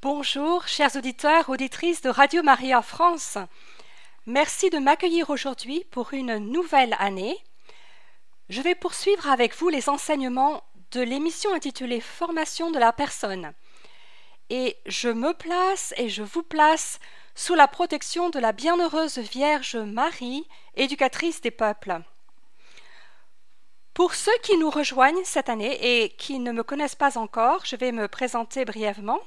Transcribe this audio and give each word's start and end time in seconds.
Bonjour, 0.00 0.68
chers 0.68 0.94
auditeurs, 0.94 1.48
auditrices 1.48 2.02
de 2.02 2.08
Radio 2.08 2.44
Maria 2.44 2.82
France. 2.82 3.36
Merci 4.26 4.70
de 4.70 4.78
m'accueillir 4.78 5.28
aujourd'hui 5.28 5.84
pour 5.90 6.12
une 6.12 6.36
nouvelle 6.38 6.94
année. 7.00 7.36
Je 8.48 8.62
vais 8.62 8.76
poursuivre 8.76 9.28
avec 9.28 9.56
vous 9.56 9.68
les 9.68 9.88
enseignements 9.88 10.62
de 10.92 11.00
l'émission 11.00 11.52
intitulée 11.52 12.00
Formation 12.00 12.70
de 12.70 12.78
la 12.78 12.92
personne. 12.92 13.52
Et 14.50 14.76
je 14.86 15.08
me 15.08 15.32
place 15.32 15.92
et 15.96 16.08
je 16.08 16.22
vous 16.22 16.44
place 16.44 17.00
sous 17.34 17.56
la 17.56 17.66
protection 17.66 18.30
de 18.30 18.38
la 18.38 18.52
bienheureuse 18.52 19.18
Vierge 19.18 19.74
Marie, 19.74 20.46
éducatrice 20.76 21.40
des 21.40 21.50
peuples. 21.50 21.98
Pour 23.94 24.14
ceux 24.14 24.38
qui 24.44 24.56
nous 24.58 24.70
rejoignent 24.70 25.24
cette 25.24 25.48
année 25.48 26.04
et 26.04 26.10
qui 26.10 26.38
ne 26.38 26.52
me 26.52 26.62
connaissent 26.62 26.94
pas 26.94 27.18
encore, 27.18 27.64
je 27.64 27.74
vais 27.74 27.90
me 27.90 28.06
présenter 28.06 28.64
brièvement. 28.64 29.18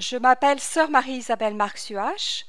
Je 0.00 0.16
m'appelle 0.16 0.60
Sœur 0.60 0.88
Marie-Isabelle 0.88 1.54
Marx-Suache. 1.54 2.46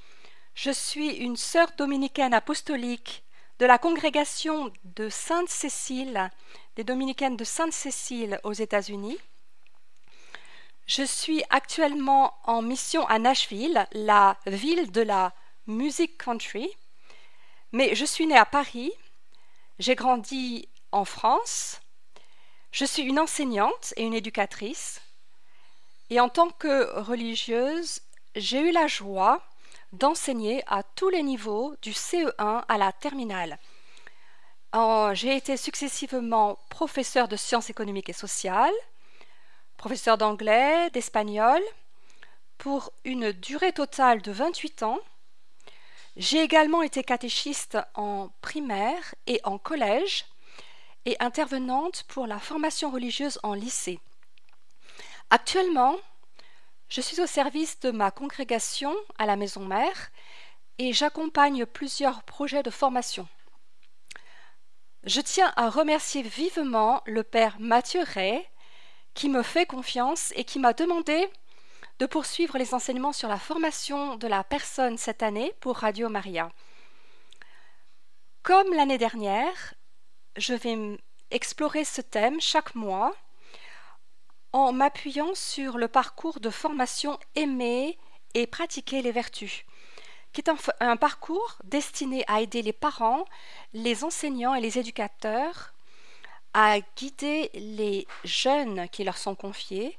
Je 0.56 0.72
suis 0.72 1.16
une 1.18 1.36
sœur 1.36 1.70
dominicaine 1.78 2.34
apostolique 2.34 3.26
de 3.60 3.66
la 3.66 3.78
congrégation 3.78 4.72
de 4.86 5.10
Sainte-Cécile, 5.10 6.32
des 6.78 6.86
dominicaines 6.86 7.36
de 7.36 7.44
Sainte-Cécile 7.44 8.40
aux 8.46 8.54
États-Unis. 8.54 9.18
Je 10.88 11.04
suis 11.04 11.44
actuellement 11.50 12.36
en 12.46 12.62
mission 12.62 13.06
à 13.08 13.20
Nashville, 13.20 13.86
la 13.92 14.38
ville 14.48 14.90
de 14.90 15.02
la 15.02 15.34
music 15.68 16.18
country, 16.18 16.70
mais 17.74 17.96
je 17.96 18.06
suis 18.06 18.28
née 18.28 18.38
à 18.38 18.46
Paris. 18.46 18.94
J'ai 19.78 19.96
grandi 19.96 20.70
en 20.94 21.04
France. 21.04 21.82
Je 22.72 22.86
suis 22.86 23.04
une 23.04 23.20
enseignante 23.20 23.94
et 23.98 24.04
une 24.04 24.14
éducatrice. 24.14 25.02
Et 26.12 26.20
en 26.20 26.28
tant 26.28 26.50
que 26.50 27.00
religieuse, 27.00 28.02
j'ai 28.36 28.60
eu 28.60 28.72
la 28.72 28.86
joie 28.86 29.42
d'enseigner 29.94 30.62
à 30.68 30.84
tous 30.84 31.08
les 31.08 31.24
niveaux 31.24 31.74
du 31.82 31.92
CE1 31.92 32.66
à 32.68 32.78
la 32.78 32.92
terminale. 32.92 33.58
J'ai 35.14 35.38
été 35.38 35.56
successivement 35.56 36.60
professeur 36.70 37.30
de 37.30 37.38
sciences 37.38 37.70
économiques 37.70 38.10
et 38.10 38.14
sociales, 38.14 38.74
professeur 39.78 40.18
d'anglais, 40.18 40.90
d'espagnol, 40.90 41.62
pour 42.58 42.92
une 43.06 43.32
durée 43.32 43.72
totale 43.72 44.22
de 44.22 44.34
28 44.34 44.84
ans. 44.84 45.00
J'ai 46.18 46.42
également 46.42 46.82
été 46.82 47.06
catéchiste 47.06 47.78
en 47.96 48.30
primaire 48.42 49.16
et 49.28 49.40
en 49.46 49.58
collège 49.58 50.26
et 51.06 51.16
intervenante 51.22 52.04
pour 52.10 52.28
la 52.28 52.38
formation 52.38 52.92
religieuse 52.92 53.40
en 53.44 53.54
lycée. 53.54 54.02
Actuellement, 55.34 55.96
je 56.90 57.00
suis 57.00 57.22
au 57.22 57.26
service 57.26 57.80
de 57.80 57.92
ma 57.92 58.12
congrégation 58.12 58.94
à 59.18 59.26
la 59.26 59.38
maison 59.38 59.62
mère 59.62 60.12
et 60.78 60.92
j'accompagne 60.92 61.66
plusieurs 61.66 62.24
projets 62.24 62.64
de 62.64 62.70
formation. 62.70 63.30
Je 65.06 65.22
tiens 65.22 65.54
à 65.56 65.70
remercier 65.70 66.22
vivement 66.22 67.02
le 67.06 67.24
père 67.24 67.56
Mathieu 67.62 68.02
Ray 68.04 68.46
qui 69.14 69.30
me 69.30 69.42
fait 69.42 69.66
confiance 69.66 70.34
et 70.36 70.44
qui 70.44 70.60
m'a 70.60 70.74
demandé 70.74 71.30
de 72.00 72.06
poursuivre 72.08 72.58
les 72.58 72.74
enseignements 72.74 73.14
sur 73.14 73.30
la 73.30 73.40
formation 73.40 74.18
de 74.18 74.28
la 74.28 74.44
personne 74.44 74.98
cette 74.98 75.24
année 75.24 75.54
pour 75.62 75.78
Radio 75.78 76.10
Maria. 76.10 76.52
Comme 78.44 78.74
l'année 78.74 78.98
dernière, 78.98 79.76
je 80.36 80.56
vais 80.56 81.00
explorer 81.30 81.86
ce 81.86 82.02
thème 82.02 82.42
chaque 82.42 82.76
mois 82.76 83.16
en 84.54 84.74
m'appuyant 84.74 85.34
sur 85.34 85.78
le 85.78 85.88
parcours 85.88 86.40
de 86.40 86.50
formation 86.50 87.20
Aimer 87.36 87.98
et 88.34 88.48
pratiquer 88.48 89.02
les 89.02 89.12
vertus, 89.12 89.66
qui 90.34 90.42
est 90.42 90.52
un, 90.80 90.98
parcours 90.98 91.58
destiné 91.64 92.24
à 92.28 92.42
aider 92.42 92.62
les 92.62 92.74
parents, 92.74 93.26
les 93.74 94.04
enseignants 94.04 94.56
et 94.56 94.62
les 94.62 94.78
éducateurs 94.78 95.74
à 96.54 96.80
guider 96.98 97.50
les 97.54 98.08
jeunes 98.26 98.90
qui 98.90 99.04
leur 99.04 99.18
sont 99.18 99.36
confiés 99.36 99.98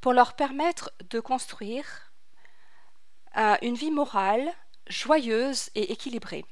pour 0.00 0.12
leur 0.12 0.34
permettre 0.34 0.92
de 1.10 1.20
construire 1.20 2.12
euh, 3.36 3.56
une 3.62 3.74
vie 3.74 3.90
morale 3.90 4.52
joyeuse 4.88 5.70
et 5.74 5.92
équilibrée. 5.92 6.44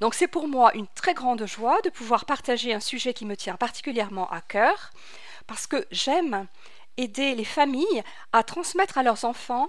Donc 0.00 0.14
c'est 0.14 0.28
pour 0.28 0.48
moi 0.48 0.74
une 0.74 0.88
très 0.88 1.14
grande 1.14 1.46
joie 1.46 1.80
de 1.82 1.90
pouvoir 1.90 2.24
partager 2.24 2.74
un 2.74 2.80
sujet 2.80 3.14
qui 3.14 3.24
me 3.24 3.36
tient 3.36 3.56
particulièrement 3.56 4.28
à 4.30 4.40
cœur, 4.40 4.90
parce 5.50 5.66
que 5.66 5.84
j'aime 5.90 6.46
aider 6.96 7.34
les 7.34 7.44
familles 7.44 8.04
à 8.32 8.44
transmettre 8.44 8.98
à 8.98 9.02
leurs 9.02 9.24
enfants 9.24 9.68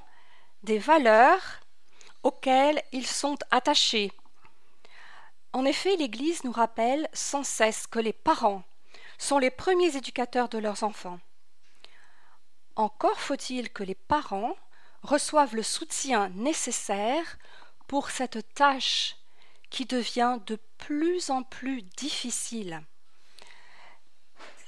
des 0.61 0.77
valeurs 0.77 1.41
auxquelles 2.21 2.83
ils 2.91 3.07
sont 3.07 3.39
attachés. 3.49 4.11
En 5.53 5.65
effet, 5.65 5.95
l'Église 5.95 6.43
nous 6.43 6.51
rappelle 6.51 7.09
sans 7.13 7.43
cesse 7.43 7.87
que 7.87 7.97
les 7.97 8.13
parents 8.13 8.61
sont 9.17 9.39
les 9.39 9.49
premiers 9.49 9.97
éducateurs 9.97 10.49
de 10.49 10.59
leurs 10.59 10.83
enfants. 10.83 11.19
Encore 12.75 13.19
faut-il 13.19 13.71
que 13.71 13.83
les 13.83 13.95
parents 13.95 14.55
reçoivent 15.01 15.55
le 15.55 15.63
soutien 15.63 16.29
nécessaire 16.35 17.39
pour 17.87 18.11
cette 18.11 18.53
tâche 18.53 19.15
qui 19.71 19.85
devient 19.85 20.37
de 20.45 20.59
plus 20.77 21.31
en 21.31 21.41
plus 21.41 21.81
difficile. 21.81 22.83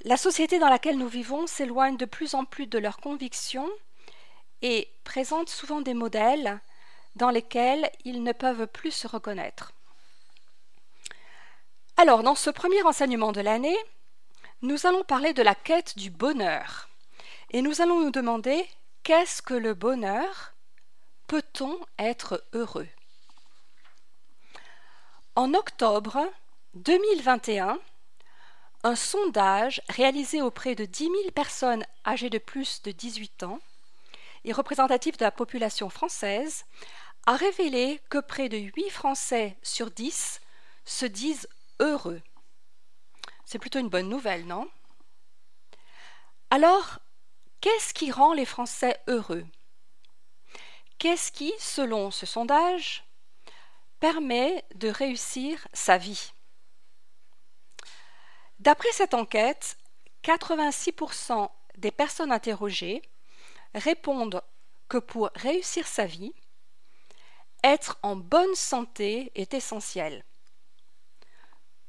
La 0.06 0.18
société 0.18 0.60
dans 0.60 0.68
laquelle 0.68 0.98
nous 0.98 1.08
vivons 1.08 1.48
s'éloigne 1.48 1.96
de 1.96 2.06
plus 2.06 2.36
en 2.36 2.44
plus 2.44 2.68
de 2.68 2.78
leurs 2.78 2.98
convictions 2.98 3.70
et 4.62 4.90
présente 5.06 5.48
souvent 5.50 5.80
des 5.80 5.94
modèles 5.94 6.60
dans 7.16 7.30
lesquels 7.30 7.90
ils 8.04 8.22
ne 8.22 8.34
peuvent 8.34 8.68
plus 8.68 8.92
se 8.92 9.08
reconnaître. 9.08 9.72
Alors, 11.96 12.24
dans 12.24 12.36
ce 12.36 12.50
premier 12.50 12.84
enseignement 12.84 13.32
de 13.32 13.40
l'année, 13.40 13.78
nous 14.62 14.86
allons 14.86 15.04
parler 15.04 15.34
de 15.34 15.42
la 15.42 15.56
quête 15.56 15.98
du 15.98 16.10
bonheur. 16.10 16.90
Et 17.52 17.62
nous 17.62 17.82
allons 17.82 18.02
nous 18.02 18.12
demander 18.12 18.68
qu'est-ce 19.04 19.42
que 19.42 19.54
le 19.54 19.74
bonheur 19.74 20.54
Peut-on 21.28 21.80
être 21.98 22.44
heureux? 22.54 22.90
En 25.36 25.54
octobre 25.54 26.28
2021, 26.74 27.80
un 28.84 28.96
sondage 28.96 29.82
réalisé 29.90 30.42
auprès 30.42 30.76
de 30.76 30.86
10 30.86 31.04
000 31.06 31.14
personnes 31.34 31.86
âgées 32.06 32.30
de 32.30 32.38
plus 32.38 32.82
de 32.84 32.92
18 32.92 33.44
ans 33.44 33.60
et 34.44 34.52
représentatif 34.52 35.18
de 35.18 35.24
la 35.24 35.32
population 35.32 35.90
française 35.90 36.66
a 37.26 37.38
révélé 37.38 38.02
que 38.10 38.18
près 38.18 38.50
de 38.50 38.58
8 38.58 38.90
Français 38.90 39.58
sur 39.64 39.90
10 39.90 40.42
se 40.84 41.06
disent 41.06 41.48
heureux. 41.80 42.22
C'est 43.46 43.60
plutôt 43.60 43.80
une 43.80 43.90
bonne 43.90 44.10
nouvelle, 44.10 44.46
non? 44.46 44.68
Alors, 46.50 47.00
qu'est-ce 47.62 47.94
qui 47.94 48.12
rend 48.12 48.34
les 48.34 48.46
Français 48.46 49.00
heureux? 49.08 49.46
Qu'est-ce 50.98 51.32
qui, 51.32 51.54
selon 51.58 52.12
ce 52.12 52.26
sondage, 52.26 53.06
permet 54.02 54.66
de 54.76 54.90
réussir 54.90 55.68
sa 55.74 55.98
vie? 55.98 56.34
D'après 58.64 58.94
cette 58.94 59.14
enquête, 59.14 59.78
86% 60.24 61.50
des 61.76 61.92
personnes 61.92 62.32
interrogées 62.32 63.02
répondent 63.76 64.42
que 64.88 65.00
pour 65.00 65.32
réussir 65.36 65.86
sa 65.86 66.06
vie, 66.06 66.34
être 67.62 68.00
en 68.04 68.16
bonne 68.16 68.56
santé 68.56 69.34
est 69.36 69.54
essentiel. 69.54 70.24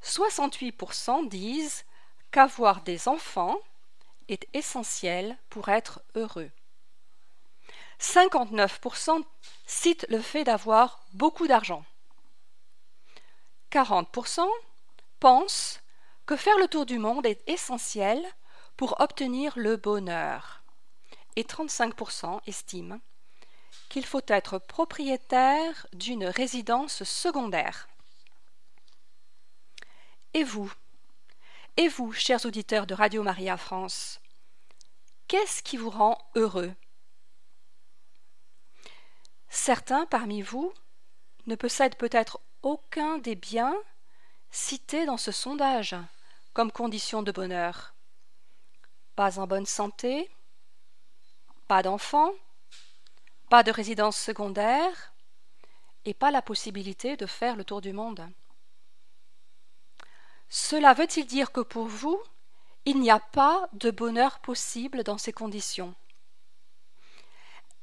68% 0.02 1.28
disent 1.28 1.84
qu'avoir 2.32 2.82
des 2.82 3.06
enfants 3.06 3.56
est 4.26 4.48
essentiel 4.52 5.38
pour 5.50 5.68
être 5.68 6.02
heureux. 6.16 6.50
59% 8.00 9.22
citent 9.64 10.06
le 10.08 10.20
fait 10.20 10.42
d'avoir 10.42 11.04
beaucoup 11.12 11.46
d'argent. 11.46 11.84
40% 13.70 14.48
pensent 15.20 15.80
que 16.26 16.36
faire 16.36 16.58
le 16.58 16.68
tour 16.68 16.86
du 16.86 16.98
monde 16.98 17.26
est 17.26 17.42
essentiel 17.48 18.24
pour 18.76 19.00
obtenir 19.00 19.52
le 19.56 19.76
bonheur. 19.76 20.62
Et 21.36 21.42
35% 21.42 22.40
estiment 22.46 23.00
qu'il 23.88 24.06
faut 24.06 24.22
être 24.28 24.58
propriétaire 24.58 25.86
d'une 25.92 26.24
résidence 26.24 27.04
secondaire. 27.04 27.88
Et 30.32 30.44
vous 30.44 30.72
Et 31.76 31.88
vous, 31.88 32.12
chers 32.12 32.44
auditeurs 32.46 32.86
de 32.86 32.94
Radio 32.94 33.22
Maria 33.22 33.56
France 33.56 34.20
Qu'est-ce 35.28 35.62
qui 35.62 35.76
vous 35.76 35.90
rend 35.90 36.18
heureux? 36.34 36.74
Certains 39.48 40.06
parmi 40.06 40.42
vous 40.42 40.72
ne 41.46 41.54
possèdent 41.54 41.96
peut-être 41.96 42.40
aucun 42.62 43.18
des 43.18 43.34
biens 43.36 43.76
cités 44.50 45.06
dans 45.06 45.16
ce 45.16 45.32
sondage 45.32 45.94
comme 46.54 46.72
condition 46.72 47.22
de 47.22 47.32
bonheur. 47.32 47.94
Pas 49.16 49.38
en 49.38 49.46
bonne 49.46 49.66
santé 49.66 50.30
Pas 51.68 51.82
d'enfants 51.82 52.32
pas 53.50 53.62
de 53.62 53.70
résidence 53.70 54.16
secondaire 54.16 55.12
et 56.04 56.14
pas 56.14 56.30
la 56.30 56.42
possibilité 56.42 57.16
de 57.16 57.26
faire 57.26 57.56
le 57.56 57.64
tour 57.64 57.80
du 57.80 57.92
monde. 57.92 58.28
Cela 60.48 60.94
veut-il 60.94 61.26
dire 61.26 61.52
que 61.52 61.60
pour 61.60 61.86
vous, 61.86 62.20
il 62.84 62.98
n'y 63.00 63.10
a 63.10 63.20
pas 63.20 63.68
de 63.72 63.90
bonheur 63.90 64.40
possible 64.40 65.04
dans 65.04 65.18
ces 65.18 65.32
conditions? 65.32 65.94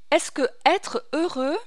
Est-ce 0.10 0.32
que 0.32 0.50
être 0.66 1.06
heureux 1.14 1.58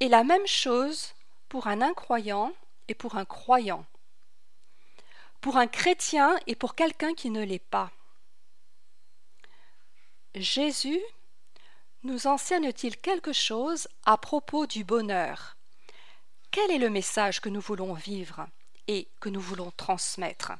est 0.00 0.08
la 0.08 0.24
même 0.24 0.46
chose 0.46 1.14
pour 1.48 1.68
un 1.68 1.82
incroyant 1.82 2.52
et 2.88 2.94
pour 2.94 3.16
un 3.16 3.24
croyant? 3.24 3.84
Pour 5.40 5.56
un 5.56 5.66
chrétien 5.66 6.38
et 6.46 6.54
pour 6.54 6.74
quelqu'un 6.74 7.14
qui 7.14 7.30
ne 7.30 7.42
l'est 7.42 7.58
pas 7.58 7.90
Jésus 10.34 11.00
nous 12.02 12.26
enseigne-t-il 12.26 12.98
quelque 12.98 13.32
chose 13.32 13.88
à 14.04 14.18
propos 14.18 14.66
du 14.66 14.84
bonheur? 14.84 15.56
Quel 16.50 16.70
est 16.70 16.78
le 16.78 16.90
message 16.90 17.40
que 17.40 17.48
nous 17.48 17.60
voulons 17.60 17.94
vivre 17.94 18.46
et 18.86 19.08
que 19.18 19.30
nous 19.30 19.40
voulons 19.40 19.70
transmettre? 19.70 20.52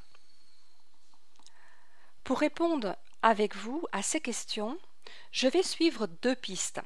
Pour 2.23 2.39
répondre 2.39 2.95
avec 3.21 3.55
vous 3.55 3.85
à 3.91 4.01
ces 4.01 4.19
questions, 4.19 4.79
je 5.31 5.47
vais 5.47 5.63
suivre 5.63 6.07
deux 6.07 6.35
pistes. 6.35 6.81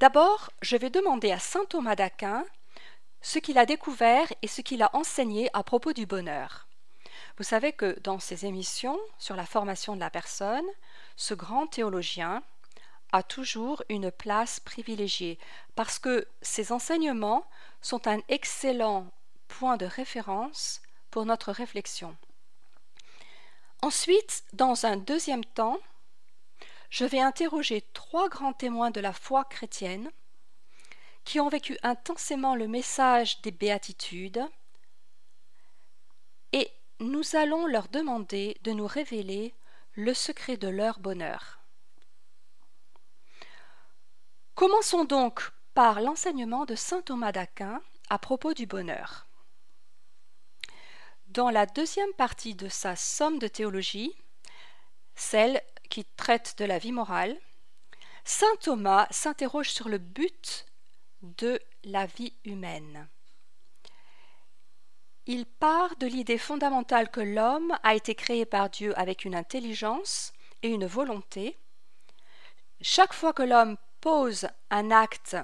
D'abord, 0.00 0.50
je 0.60 0.76
vais 0.76 0.90
demander 0.90 1.30
à 1.30 1.38
saint 1.38 1.64
Thomas 1.66 1.94
d'Aquin 1.94 2.44
ce 3.22 3.38
qu'il 3.38 3.58
a 3.58 3.66
découvert 3.66 4.26
et 4.42 4.48
ce 4.48 4.60
qu'il 4.60 4.82
a 4.82 4.90
enseigné 4.94 5.48
à 5.52 5.62
propos 5.62 5.92
du 5.92 6.04
bonheur. 6.04 6.65
Vous 7.36 7.44
savez 7.44 7.72
que 7.72 7.98
dans 8.00 8.18
ses 8.18 8.46
émissions 8.46 8.98
sur 9.18 9.36
la 9.36 9.44
formation 9.44 9.94
de 9.94 10.00
la 10.00 10.10
personne, 10.10 10.64
ce 11.16 11.34
grand 11.34 11.66
théologien 11.66 12.42
a 13.12 13.22
toujours 13.22 13.82
une 13.88 14.10
place 14.10 14.58
privilégiée 14.58 15.38
parce 15.74 15.98
que 15.98 16.26
ses 16.40 16.72
enseignements 16.72 17.46
sont 17.82 18.08
un 18.08 18.20
excellent 18.28 19.06
point 19.48 19.76
de 19.76 19.86
référence 19.86 20.80
pour 21.10 21.26
notre 21.26 21.52
réflexion. 21.52 22.16
Ensuite, 23.82 24.44
dans 24.54 24.86
un 24.86 24.96
deuxième 24.96 25.44
temps, 25.44 25.78
je 26.88 27.04
vais 27.04 27.20
interroger 27.20 27.82
trois 27.92 28.28
grands 28.28 28.54
témoins 28.54 28.90
de 28.90 29.00
la 29.00 29.12
foi 29.12 29.44
chrétienne 29.44 30.10
qui 31.24 31.40
ont 31.40 31.48
vécu 31.48 31.76
intensément 31.82 32.54
le 32.54 32.68
message 32.68 33.42
des 33.42 33.50
béatitudes 33.50 34.42
et 36.52 36.70
nous 37.00 37.36
allons 37.36 37.66
leur 37.66 37.88
demander 37.88 38.56
de 38.62 38.72
nous 38.72 38.86
révéler 38.86 39.54
le 39.94 40.14
secret 40.14 40.56
de 40.56 40.68
leur 40.68 40.98
bonheur. 40.98 41.60
Commençons 44.54 45.04
donc 45.04 45.50
par 45.74 46.00
l'enseignement 46.00 46.64
de 46.64 46.74
saint 46.74 47.02
Thomas 47.02 47.32
d'Aquin 47.32 47.82
à 48.08 48.18
propos 48.18 48.54
du 48.54 48.66
bonheur. 48.66 49.26
Dans 51.26 51.50
la 51.50 51.66
deuxième 51.66 52.12
partie 52.14 52.54
de 52.54 52.68
sa 52.68 52.96
somme 52.96 53.38
de 53.38 53.48
théologie, 53.48 54.14
celle 55.14 55.60
qui 55.90 56.04
traite 56.04 56.56
de 56.58 56.64
la 56.64 56.78
vie 56.78 56.92
morale, 56.92 57.36
saint 58.24 58.56
Thomas 58.60 59.06
s'interroge 59.10 59.70
sur 59.70 59.88
le 59.88 59.98
but 59.98 60.66
de 61.22 61.60
la 61.84 62.06
vie 62.06 62.34
humaine. 62.44 63.08
Il 65.28 65.44
part 65.44 65.96
de 65.96 66.06
l'idée 66.06 66.38
fondamentale 66.38 67.10
que 67.10 67.20
l'homme 67.20 67.76
a 67.82 67.96
été 67.96 68.14
créé 68.14 68.46
par 68.46 68.70
Dieu 68.70 68.96
avec 68.96 69.24
une 69.24 69.34
intelligence 69.34 70.32
et 70.62 70.68
une 70.68 70.86
volonté. 70.86 71.58
Chaque 72.80 73.12
fois 73.12 73.32
que 73.32 73.42
l'homme 73.42 73.76
pose 74.00 74.46
un 74.70 74.92
acte 74.92 75.36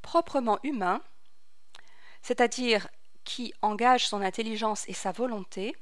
proprement 0.00 0.60
humain, 0.62 1.00
c'est-à-dire 2.22 2.88
qui 3.24 3.52
engage 3.62 4.06
son 4.06 4.22
intelligence 4.22 4.88
et 4.88 4.92
sa 4.92 5.10
volonté, 5.10 5.74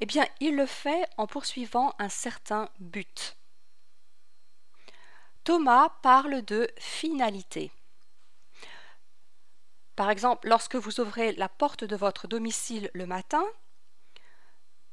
eh 0.00 0.06
bien, 0.06 0.26
il 0.40 0.54
le 0.54 0.66
fait 0.66 1.08
en 1.16 1.26
poursuivant 1.26 1.94
un 1.98 2.10
certain 2.10 2.68
but. 2.78 3.38
Thomas 5.44 5.88
parle 6.02 6.42
de 6.42 6.68
finalité. 6.78 7.70
Par 9.96 10.10
exemple, 10.10 10.46
lorsque 10.48 10.76
vous 10.76 11.00
ouvrez 11.00 11.32
la 11.32 11.48
porte 11.48 11.82
de 11.82 11.96
votre 11.96 12.28
domicile 12.28 12.90
le 12.92 13.06
matin, 13.06 13.44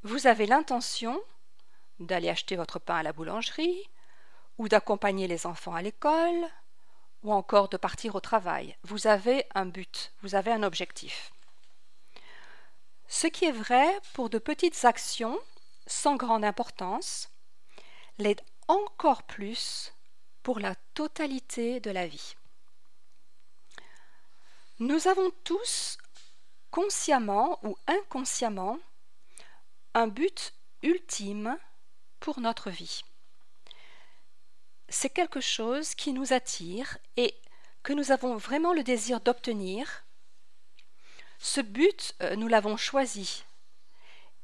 vous 0.03 0.27
avez 0.27 0.45
l'intention 0.45 1.21
d'aller 1.99 2.29
acheter 2.29 2.55
votre 2.55 2.79
pain 2.79 2.95
à 2.95 3.03
la 3.03 3.13
boulangerie, 3.13 3.89
ou 4.57 4.67
d'accompagner 4.67 5.27
les 5.27 5.45
enfants 5.45 5.75
à 5.75 5.81
l'école, 5.81 6.47
ou 7.23 7.33
encore 7.33 7.69
de 7.69 7.77
partir 7.77 8.15
au 8.15 8.19
travail. 8.19 8.77
Vous 8.83 9.07
avez 9.07 9.45
un 9.55 9.65
but, 9.65 10.13
vous 10.21 10.35
avez 10.35 10.51
un 10.51 10.63
objectif. 10.63 11.31
Ce 13.07 13.27
qui 13.27 13.45
est 13.45 13.51
vrai 13.51 13.85
pour 14.13 14.29
de 14.29 14.37
petites 14.37 14.85
actions 14.85 15.39
sans 15.85 16.15
grande 16.15 16.45
importance 16.45 17.29
l'est 18.17 18.43
encore 18.67 19.23
plus 19.23 19.93
pour 20.43 20.59
la 20.59 20.75
totalité 20.93 21.79
de 21.79 21.91
la 21.91 22.07
vie. 22.07 22.35
Nous 24.79 25.07
avons 25.07 25.31
tous, 25.43 25.97
consciemment 26.71 27.59
ou 27.63 27.77
inconsciemment, 27.85 28.79
un 29.93 30.07
but 30.07 30.53
ultime 30.81 31.57
pour 32.19 32.39
notre 32.39 32.71
vie. 32.71 33.03
C'est 34.89 35.11
quelque 35.11 35.41
chose 35.41 35.93
qui 35.93 36.11
nous 36.11 36.33
attire 36.33 36.97
et 37.17 37.35
que 37.83 37.93
nous 37.93 38.11
avons 38.11 38.35
vraiment 38.35 38.73
le 38.73 38.83
désir 38.83 39.19
d'obtenir. 39.19 40.05
Ce 41.37 41.61
but, 41.61 42.15
euh, 42.21 42.35
nous 42.35 42.47
l'avons 42.47 42.77
choisi 42.77 43.43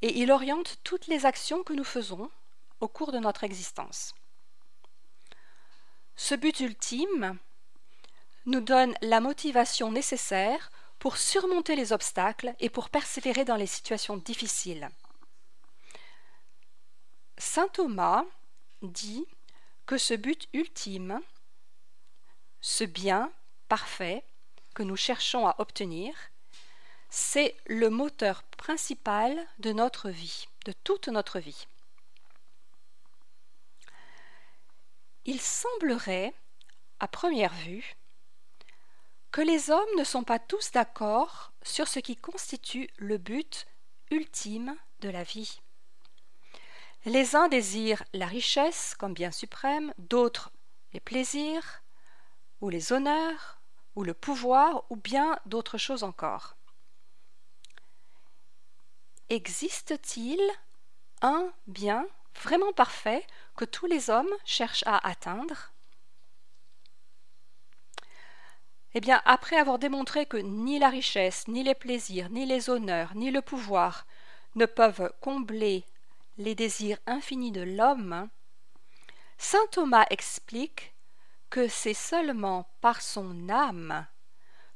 et 0.02 0.20
il 0.20 0.32
oriente 0.32 0.78
toutes 0.84 1.08
les 1.08 1.26
actions 1.26 1.64
que 1.64 1.74
nous 1.74 1.84
faisons 1.84 2.30
au 2.80 2.88
cours 2.88 3.12
de 3.12 3.20
notre 3.20 3.44
existence. 3.44 4.14
Ce 6.16 6.36
but 6.36 6.60
ultime, 6.60 7.38
nous 8.46 8.62
donne 8.62 8.94
la 9.02 9.20
motivation 9.20 9.92
nécessaire 9.92 10.72
pour 11.00 11.18
surmonter 11.18 11.76
les 11.76 11.94
obstacles 11.94 12.54
et 12.60 12.70
pour 12.70 12.90
persévérer 12.90 13.46
dans 13.46 13.56
les 13.56 13.68
situations 13.68 14.18
difficiles. 14.18 14.90
Saint 17.38 17.70
Thomas 17.70 18.26
dit 18.82 19.26
que 19.86 19.98
ce 19.98 20.14
but 20.14 20.48
ultime, 20.54 21.22
ce 22.62 22.84
bien 22.84 23.32
parfait 23.70 24.26
que 24.74 24.84
nous 24.84 24.98
cherchons 24.98 25.48
à 25.48 25.56
obtenir, 25.60 26.14
c'est 27.10 27.56
le 27.66 27.90
moteur 27.90 28.44
principal 28.44 29.48
de 29.60 29.72
notre 29.72 30.10
vie, 30.10 30.48
de 30.66 30.74
toute 30.84 31.08
notre 31.08 31.40
vie. 31.40 31.68
Il 35.26 35.42
semblerait, 35.42 36.34
à 37.00 37.08
première 37.08 37.54
vue, 37.54 37.96
que 39.32 39.42
les 39.42 39.70
hommes 39.70 39.96
ne 39.98 40.04
sont 40.04 40.24
pas 40.24 40.40
tous 40.40 40.72
d'accord 40.72 41.52
sur 41.62 41.88
ce 41.88 42.00
qui 42.00 42.16
constitue 42.16 42.90
le 42.98 43.18
but 43.18 43.68
ultime 44.12 44.76
de 45.02 45.10
la 45.10 45.24
vie. 45.24 45.62
Les 47.06 47.36
uns 47.36 47.48
désirent 47.48 48.04
la 48.14 48.26
richesse 48.26 48.96
comme 48.96 49.14
bien 49.14 49.32
suprême, 49.32 49.94
d'autres 49.98 50.52
les 50.94 51.00
plaisirs, 51.00 51.84
ou 52.62 52.70
les 52.70 52.92
honneurs, 52.92 53.60
ou 53.96 54.04
le 54.04 54.14
pouvoir, 54.14 54.84
ou 54.90 54.96
bien 54.96 55.40
d'autres 55.46 55.78
choses 55.78 56.04
encore. 56.04 56.56
Existe-t-il 59.30 60.40
un 61.22 61.52
bien 61.68 62.08
vraiment 62.42 62.74
parfait 62.74 63.26
que 63.56 63.66
tous 63.66 63.86
les 63.86 64.10
hommes 64.10 64.34
cherchent 64.44 64.86
à 64.88 65.08
atteindre? 65.08 65.72
Eh 68.96 69.02
bien, 69.02 69.22
après 69.26 69.58
avoir 69.58 69.78
démontré 69.78 70.26
que 70.26 70.38
ni 70.38 70.80
la 70.80 70.90
richesse, 70.90 71.48
ni 71.48 71.64
les 71.64 71.76
plaisirs, 71.76 72.30
ni 72.30 72.46
les 72.46 72.70
honneurs, 72.70 73.14
ni 73.16 73.30
le 73.30 73.42
pouvoir 73.42 74.08
ne 74.56 74.66
peuvent 74.66 75.14
combler 75.22 75.84
les 76.38 76.56
désirs 76.56 76.98
infinis 77.06 77.52
de 77.52 77.62
l'homme, 77.62 78.30
saint 79.38 79.68
Thomas 79.72 80.06
explique 80.10 80.94
que 81.50 81.68
c'est 81.68 81.94
seulement 81.94 82.68
par 82.82 83.02
son 83.02 83.50
âme 83.50 84.06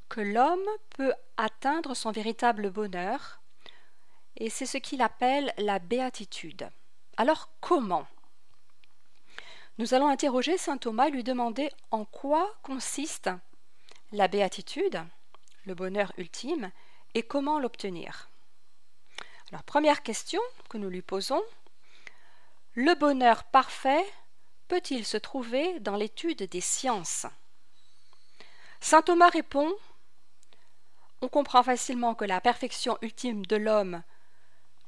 que 0.08 0.20
l'homme 0.20 0.68
peut 0.90 1.12
atteindre 1.36 1.94
son 1.94 2.12
véritable 2.12 2.70
bonheur, 2.70 3.40
et 4.36 4.50
c'est 4.50 4.66
ce 4.66 4.78
qu'il 4.78 5.02
appelle 5.02 5.52
la 5.58 5.78
béatitude. 5.78 6.68
Alors 7.16 7.48
comment? 7.60 8.06
Nous 9.78 9.94
allons 9.94 10.08
interroger 10.08 10.56
saint 10.56 10.76
Thomas 10.76 11.08
et 11.08 11.10
lui 11.10 11.24
demander 11.24 11.70
en 11.90 12.04
quoi 12.04 12.54
consiste 12.62 13.30
la 14.14 14.28
béatitude, 14.28 15.04
le 15.66 15.74
bonheur 15.74 16.12
ultime, 16.18 16.70
et 17.14 17.22
comment 17.22 17.58
l'obtenir? 17.58 18.30
Alors, 19.50 19.64
première 19.64 20.02
question 20.02 20.40
que 20.68 20.78
nous 20.78 20.88
lui 20.88 21.02
posons, 21.02 21.42
le 22.74 22.94
bonheur 22.94 23.44
parfait 23.44 24.04
peut-il 24.68 25.04
se 25.04 25.16
trouver 25.16 25.78
dans 25.80 25.96
l'étude 25.96 26.44
des 26.44 26.60
sciences? 26.60 27.26
Saint 28.80 29.02
Thomas 29.02 29.30
répond 29.30 29.72
On 31.20 31.28
comprend 31.28 31.62
facilement 31.62 32.14
que 32.14 32.24
la 32.24 32.40
perfection 32.40 32.98
ultime 33.02 33.46
de 33.46 33.56
l'homme 33.56 34.02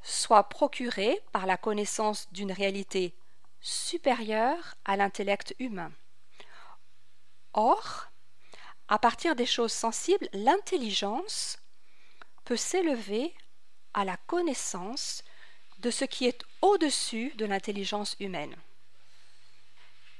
soit 0.03 0.45
procurée 0.45 1.21
par 1.33 1.47
la 1.47 1.57
connaissance 1.57 2.29
d'une 2.33 2.53
réalité 2.53 3.15
supérieure 3.61 4.77
à 4.85 4.97
l'intellect 4.97 5.55
humain. 5.59 5.91
Or, 7.55 8.09
à 8.89 8.99
partir 8.99 9.35
des 9.35 9.47
choses 9.47 9.73
sensibles, 9.73 10.29
l'intelligence 10.33 11.59
peut 12.45 12.57
s'élever 12.57 13.35
à 13.95 14.05
la 14.05 14.17
connaissance 14.17 15.25
de 15.79 15.91
ce 15.91 16.05
qui 16.05 16.27
est 16.27 16.45
au-dessus 16.63 17.33
de 17.37 17.45
l'intelligence 17.45 18.17
humaine. 18.21 18.57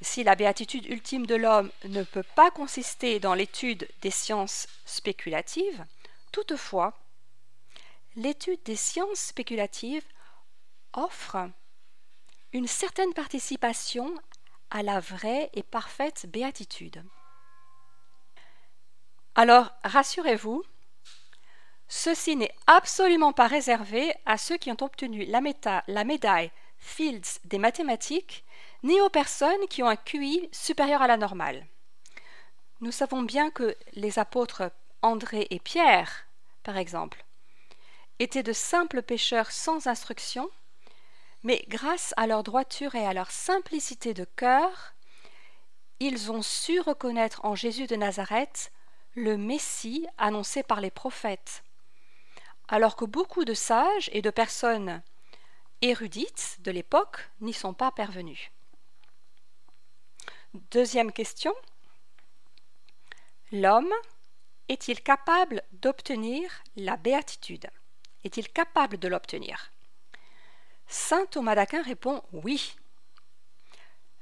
Si 0.03 0.25
la 0.25 0.35
béatitude 0.35 0.87
ultime 0.87 1.27
de 1.27 1.37
l'homme 1.37 1.71
ne 1.85 2.03
peut 2.03 2.25
pas 2.35 2.51
consister 2.51 3.19
dans 3.19 3.35
l'étude 3.35 3.89
des 4.03 4.11
sciences 4.11 4.67
spéculatives, 4.85 5.85
toutefois, 6.33 6.93
l'étude 8.17 8.63
des 8.65 8.77
sciences 8.77 9.21
spéculatives 9.21 10.05
offre 10.93 11.51
une 12.53 12.67
certaine 12.67 13.15
participation 13.15 14.15
à 14.71 14.83
la 14.83 15.01
vraie 15.01 15.51
et 15.55 15.63
parfaite 15.63 16.27
béatitude. 16.29 17.03
Alors, 19.39 19.71
rassurez-vous, 19.85 20.65
ceci 21.89 22.37
n'est 22.37 22.55
absolument 22.67 23.35
pas 23.35 23.47
réservé 23.47 24.15
à 24.25 24.39
ceux 24.39 24.57
qui 24.57 24.73
ont 24.73 24.79
obtenu 24.81 25.27
la, 25.27 25.43
la 25.87 26.05
médaille 26.05 26.51
Fields 26.79 27.41
des 27.45 27.59
mathématiques 27.59 28.47
ni 28.83 28.99
aux 29.03 29.11
personnes 29.11 29.67
qui 29.69 29.83
ont 29.83 29.89
un 29.89 29.97
QI 29.97 30.49
supérieur 30.53 31.03
à 31.03 31.07
la 31.07 31.19
normale. 31.19 31.67
Nous 32.81 32.93
savons 32.93 33.21
bien 33.21 33.51
que 33.51 33.77
les 33.93 34.19
apôtres 34.19 34.73
André 35.03 35.47
et 35.51 35.61
Pierre, 35.61 36.27
par 36.63 36.79
exemple, 36.79 37.23
étaient 38.19 38.43
de 38.43 38.55
simples 38.55 39.03
pécheurs 39.03 39.51
sans 39.51 39.87
instruction, 39.87 40.51
mais 41.43 41.63
grâce 41.69 42.15
à 42.17 42.27
leur 42.27 42.43
droiture 42.43 42.95
et 42.95 43.07
à 43.07 43.13
leur 43.13 43.31
simplicité 43.31 44.15
de 44.15 44.25
cœur, 44.25 44.95
ils 46.01 46.33
ont 46.33 46.43
su 46.43 46.81
reconnaître 46.81 47.45
en 47.45 47.55
Jésus 47.55 47.87
de 47.87 47.97
Nazareth 47.97 48.73
le 49.17 49.39
Messie 49.39 50.07
annoncé 50.19 50.63
par 50.63 50.83
les 50.83 50.91
prophètes, 50.91 51.65
alors 52.69 52.97
que 52.97 53.07
beaucoup 53.07 53.47
de 53.47 53.55
sages 53.55 54.11
et 54.13 54.21
de 54.21 54.29
personnes 54.29 55.03
érudites 55.81 56.59
de 56.61 56.71
l'époque 56.71 57.31
n'y 57.41 57.55
sont 57.55 57.73
pas 57.73 57.91
parvenus. 57.91 58.51
Deuxième 60.71 61.13
question. 61.13 61.55
L'homme 63.53 63.93
est-il 64.69 65.03
capable 65.03 65.63
d'obtenir 65.73 66.63
la 66.77 66.99
béatitude? 66.99 67.69
Est-il 68.23 68.51
capable 68.51 68.99
de 68.99 69.09
l'obtenir? 69.09 69.73
Saint 70.89 71.25
Thomas 71.27 71.55
d'Aquin 71.55 71.83
répond 71.83 72.23
oui. 72.33 72.77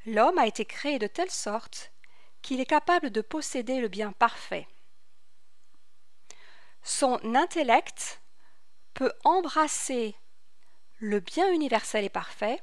L'homme 0.06 0.38
a 0.38 0.46
été 0.46 0.64
créé 0.64 1.00
de 1.00 1.08
telle 1.08 1.30
sorte 1.30 1.90
qu'il 2.42 2.60
est 2.60 2.66
capable 2.66 3.10
de 3.10 3.22
posséder 3.22 3.80
le 3.80 3.88
bien 3.88 4.12
parfait. 4.12 4.68
Son 6.84 7.18
intellect 7.34 8.20
peut 8.92 9.12
embrasser 9.24 10.14
le 10.98 11.18
bien 11.18 11.50
universel 11.50 12.04
et 12.04 12.10
parfait, 12.10 12.62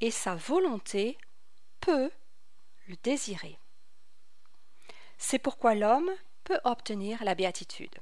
et 0.00 0.12
sa 0.12 0.36
volonté 0.36 1.18
peut 1.80 2.10
le 2.86 2.96
désirer. 3.02 3.58
C'est 5.18 5.40
pourquoi 5.40 5.74
l'homme 5.74 6.10
peut 6.44 6.60
obtenir 6.64 7.22
la 7.24 7.34
béatitude. 7.34 7.94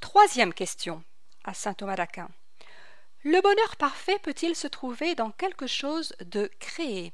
Troisième 0.00 0.52
question 0.52 1.02
à 1.44 1.54
saint 1.54 1.74
Thomas 1.74 1.96
d'Aquin. 1.96 2.28
Le 3.22 3.40
bonheur 3.40 3.76
parfait 3.76 4.18
peut-il 4.18 4.54
se 4.54 4.66
trouver 4.66 5.14
dans 5.14 5.30
quelque 5.30 5.66
chose 5.66 6.14
de 6.20 6.50
créé? 6.58 7.12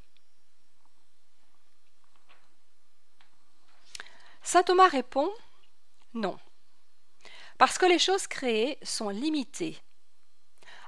Saint 4.43 4.63
Thomas 4.63 4.89
répond 4.89 5.31
non, 6.15 6.39
parce 7.59 7.79
que 7.79 7.87
les 7.87 7.99
choses 7.99 8.27
créées 8.27 8.79
sont 8.83 9.09
limitées, 9.09 9.79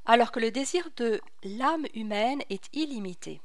alors 0.04 0.32
que 0.32 0.40
le 0.40 0.50
désir 0.50 0.88
de 0.96 1.20
l'âme 1.42 1.86
humaine 1.94 2.42
est 2.50 2.68
illimité. 2.72 3.40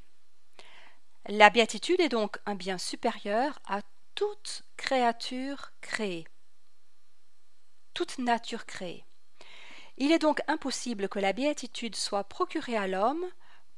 La 1.26 1.50
béatitude 1.50 2.00
est 2.00 2.08
donc 2.08 2.38
un 2.46 2.54
bien 2.54 2.78
supérieur 2.78 3.58
à 3.66 3.80
toute 4.14 4.62
créature 4.76 5.70
créée, 5.80 6.26
toute 7.94 8.18
nature 8.18 8.66
créée. 8.66 9.04
Il 9.98 10.10
est 10.10 10.18
donc 10.18 10.40
impossible 10.48 11.08
que 11.08 11.18
la 11.18 11.32
béatitude 11.32 11.96
soit 11.96 12.24
procurée 12.24 12.76
à 12.76 12.88
l'homme 12.88 13.24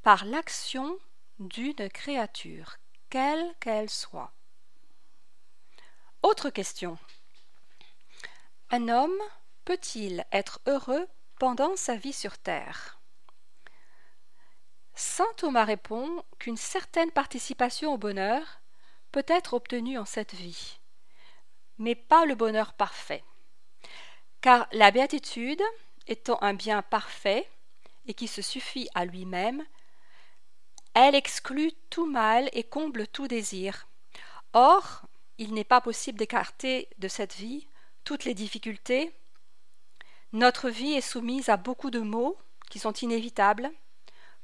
par 0.03 0.25
l'action 0.25 0.99
d'une 1.39 1.89
créature, 1.91 2.77
quelle 3.11 3.55
qu'elle 3.61 3.91
soit. 3.91 4.33
Autre 6.23 6.51
question. 6.51 6.97
Un 8.77 8.89
homme 8.89 9.21
peut-il 9.65 10.25
être 10.33 10.61
heureux 10.67 11.07
pendant 11.39 11.77
sa 11.77 11.95
vie 11.95 12.13
sur 12.13 12.37
terre? 12.39 12.99
Saint 14.97 15.33
Thomas 15.37 15.65
répond 15.65 16.25
qu'une 16.41 16.57
certaine 16.57 17.13
participation 17.13 17.95
au 17.95 17.99
bonheur 17.99 18.43
peut 19.13 19.23
être 19.29 19.55
obtenue 19.55 19.97
en 19.97 20.05
cette 20.05 20.35
vie, 20.35 20.81
mais 21.79 21.95
pas 21.95 22.27
le 22.27 22.35
bonheur 22.35 22.73
parfait. 22.73 23.23
Car 24.41 24.67
la 24.73 24.91
béatitude, 24.91 25.63
étant 26.09 26.43
un 26.43 26.55
bien 26.55 26.83
parfait 26.83 27.49
et 28.07 28.15
qui 28.15 28.27
se 28.27 28.43
suffit 28.43 28.89
à 28.97 29.05
lui-même, 29.05 29.65
elle 30.95 31.15
exclut 31.15 31.71
tout 31.91 32.07
mal 32.07 32.51
et 32.53 32.65
comble 32.65 33.07
tout 33.07 33.29
désir. 33.29 33.87
Or, 34.53 35.03
il 35.39 35.55
n'est 35.55 35.63
pas 35.63 35.81
possible 35.81 36.19
d'écarter 36.19 36.89
de 36.99 37.07
cette 37.07 37.35
vie 37.37 37.69
toutes 38.05 38.25
les 38.25 38.35
difficultés. 38.35 39.13
Notre 40.33 40.69
vie 40.69 40.93
est 40.93 41.01
soumise 41.01 41.49
à 41.49 41.57
beaucoup 41.57 41.91
de 41.91 42.01
maux 42.01 42.37
qui 42.71 42.79
sont 42.79 42.93
inévitables, 42.93 43.71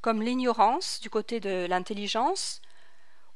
comme 0.01 0.23
l'ignorance 0.23 1.01
du 1.01 1.11
côté 1.11 1.41
de 1.41 1.67
l'intelligence, 1.69 2.63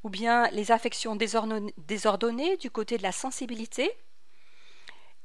ou 0.03 0.09
bien 0.09 0.49
les 0.51 0.71
affections 0.71 1.15
désordonnées 1.15 2.57
du 2.57 2.71
côté 2.71 2.97
de 2.97 3.03
la 3.03 3.11
sensibilité, 3.11 3.91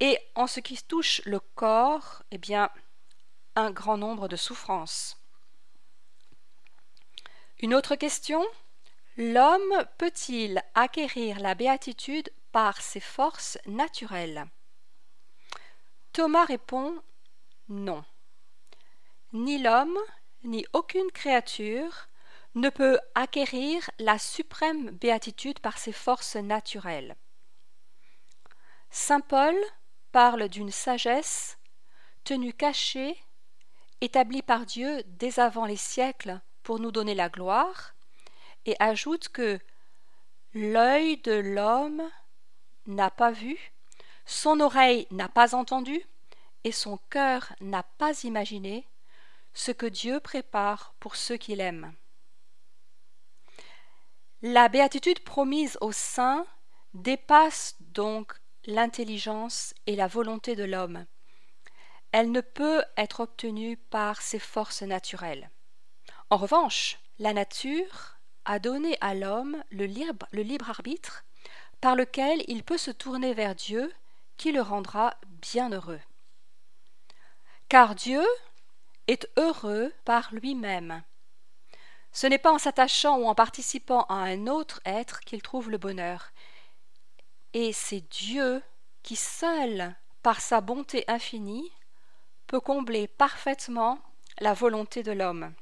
et 0.00 0.18
en 0.34 0.46
ce 0.46 0.60
qui 0.60 0.82
touche 0.82 1.20
le 1.26 1.40
corps, 1.40 2.22
eh 2.30 2.38
bien, 2.38 2.70
un 3.54 3.70
grand 3.70 3.98
nombre 3.98 4.28
de 4.28 4.36
souffrances. 4.36 5.18
Une 7.60 7.74
autre 7.74 7.96
question 7.96 8.44
L'homme 9.16 9.84
peut-il 9.98 10.62
acquérir 10.74 11.40
la 11.40 11.54
béatitude 11.54 12.32
par 12.52 12.80
ses 12.80 13.00
forces 13.00 13.58
naturelles? 13.66 14.46
Thomas 16.12 16.44
répond 16.44 17.00
non. 17.68 18.04
Ni 19.32 19.58
l'homme, 19.58 19.98
ni 20.42 20.66
aucune 20.72 21.10
créature 21.12 22.08
ne 22.56 22.68
peut 22.68 22.98
acquérir 23.14 23.88
la 23.98 24.18
suprême 24.18 24.90
béatitude 24.90 25.60
par 25.60 25.78
ses 25.78 25.92
forces 25.92 26.34
naturelles. 26.34 27.16
Saint 28.90 29.20
Paul 29.20 29.54
parle 30.10 30.48
d'une 30.48 30.72
sagesse 30.72 31.58
tenue 32.24 32.52
cachée, 32.52 33.16
établie 34.00 34.42
par 34.42 34.66
Dieu 34.66 35.02
dès 35.06 35.38
avant 35.38 35.64
les 35.64 35.76
siècles 35.76 36.40
pour 36.64 36.80
nous 36.80 36.90
donner 36.90 37.14
la 37.14 37.28
gloire, 37.28 37.94
et 38.66 38.74
ajoute 38.80 39.28
que 39.28 39.58
l'œil 40.54 41.18
de 41.18 41.32
l'homme 41.32 42.02
n'a 42.86 43.10
pas 43.10 43.30
vu, 43.30 43.72
son 44.30 44.60
oreille 44.60 45.08
n'a 45.10 45.28
pas 45.28 45.56
entendu, 45.56 46.00
et 46.62 46.72
son 46.72 46.98
cœur 47.10 47.52
n'a 47.60 47.82
pas 47.82 48.22
imaginé 48.22 48.86
ce 49.54 49.72
que 49.72 49.86
Dieu 49.86 50.20
prépare 50.20 50.94
pour 51.00 51.16
ceux 51.16 51.36
qu'il 51.36 51.60
aime. 51.60 51.92
La 54.40 54.68
béatitude 54.68 55.20
promise 55.24 55.76
aux 55.80 55.92
saints 55.92 56.46
dépasse 56.94 57.74
donc 57.80 58.32
l'intelligence 58.66 59.74
et 59.86 59.96
la 59.96 60.06
volonté 60.06 60.54
de 60.54 60.64
l'homme. 60.64 61.06
Elle 62.12 62.30
ne 62.30 62.40
peut 62.40 62.84
être 62.96 63.20
obtenue 63.20 63.76
par 63.76 64.22
ses 64.22 64.38
forces 64.38 64.82
naturelles. 64.82 65.50
En 66.30 66.36
revanche, 66.36 66.98
la 67.18 67.32
nature 67.32 68.18
a 68.44 68.60
donné 68.60 68.96
à 69.00 69.14
l'homme 69.14 69.62
le 69.70 69.86
libre, 69.86 70.26
le 70.30 70.42
libre 70.42 70.70
arbitre 70.70 71.24
par 71.80 71.96
lequel 71.96 72.44
il 72.46 72.62
peut 72.62 72.78
se 72.78 72.90
tourner 72.90 73.34
vers 73.34 73.54
Dieu 73.54 73.92
qui 74.40 74.52
le 74.52 74.62
rendra 74.62 75.18
bien 75.42 75.68
heureux. 75.70 76.00
Car 77.68 77.94
Dieu 77.94 78.24
est 79.06 79.28
heureux 79.36 79.92
par 80.06 80.32
lui-même. 80.32 81.02
Ce 82.10 82.26
n'est 82.26 82.38
pas 82.38 82.50
en 82.50 82.56
s'attachant 82.56 83.18
ou 83.18 83.26
en 83.26 83.34
participant 83.34 84.04
à 84.04 84.14
un 84.14 84.46
autre 84.46 84.80
être 84.86 85.20
qu'il 85.20 85.42
trouve 85.42 85.68
le 85.70 85.76
bonheur. 85.76 86.32
Et 87.52 87.74
c'est 87.74 88.00
Dieu 88.00 88.62
qui 89.02 89.14
seul, 89.14 89.94
par 90.22 90.40
sa 90.40 90.62
bonté 90.62 91.04
infinie, 91.06 91.70
peut 92.46 92.60
combler 92.60 93.08
parfaitement 93.08 93.98
la 94.38 94.54
volonté 94.54 95.02
de 95.02 95.12
l'homme. 95.12 95.52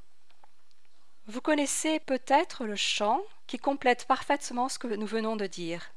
Vous 1.26 1.40
connaissez 1.40 1.99
peut-être 1.99 2.64
le 2.64 2.76
chant 2.76 3.23
qui 3.49 3.58
complète 3.58 4.06
parfaitement 4.06 4.68
ce 4.68 4.78
que 4.78 4.87
nous 4.87 5.06
venons 5.06 5.35
de 5.35 5.49
dire. 5.49 5.90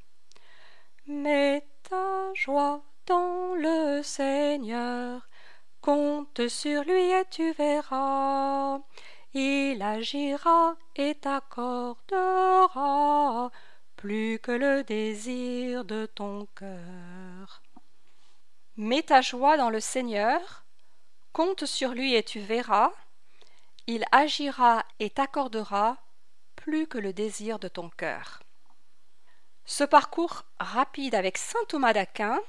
Mets 1.07 1.65
ta 1.89 2.31
joie 2.35 2.83
dans 3.07 3.55
le 3.55 4.03
Seigneur, 4.03 5.27
compte 5.81 6.47
sur 6.47 6.83
lui 6.83 7.11
et 7.11 7.25
tu 7.29 7.51
verras. 7.53 8.79
Il 9.33 9.81
agira 9.81 10.75
et 10.95 11.15
t'accordera 11.15 13.49
plus 13.95 14.37
que 14.39 14.51
le 14.51 14.83
désir 14.83 15.85
de 15.85 16.05
ton 16.05 16.45
cœur. 16.55 17.63
Mets 18.77 19.03
ta 19.03 19.21
joie 19.21 19.57
dans 19.57 19.71
le 19.71 19.79
Seigneur, 19.79 20.65
compte 21.33 21.65
sur 21.65 21.93
lui 21.93 22.13
et 22.13 22.23
tu 22.23 22.39
verras, 22.39 22.91
il 23.87 24.05
agira 24.11 24.85
et 24.99 25.09
t'accordera 25.09 25.97
plus 26.55 26.85
que 26.85 26.99
le 26.99 27.11
désir 27.11 27.57
de 27.57 27.67
ton 27.67 27.89
cœur. 27.89 28.41
Ce 29.65 29.83
parcours 29.83 30.43
rapide 30.59 31.15
avec 31.15 31.37
saint 31.37 31.63
Thomas 31.67 31.93
d'Aquin 31.93 32.39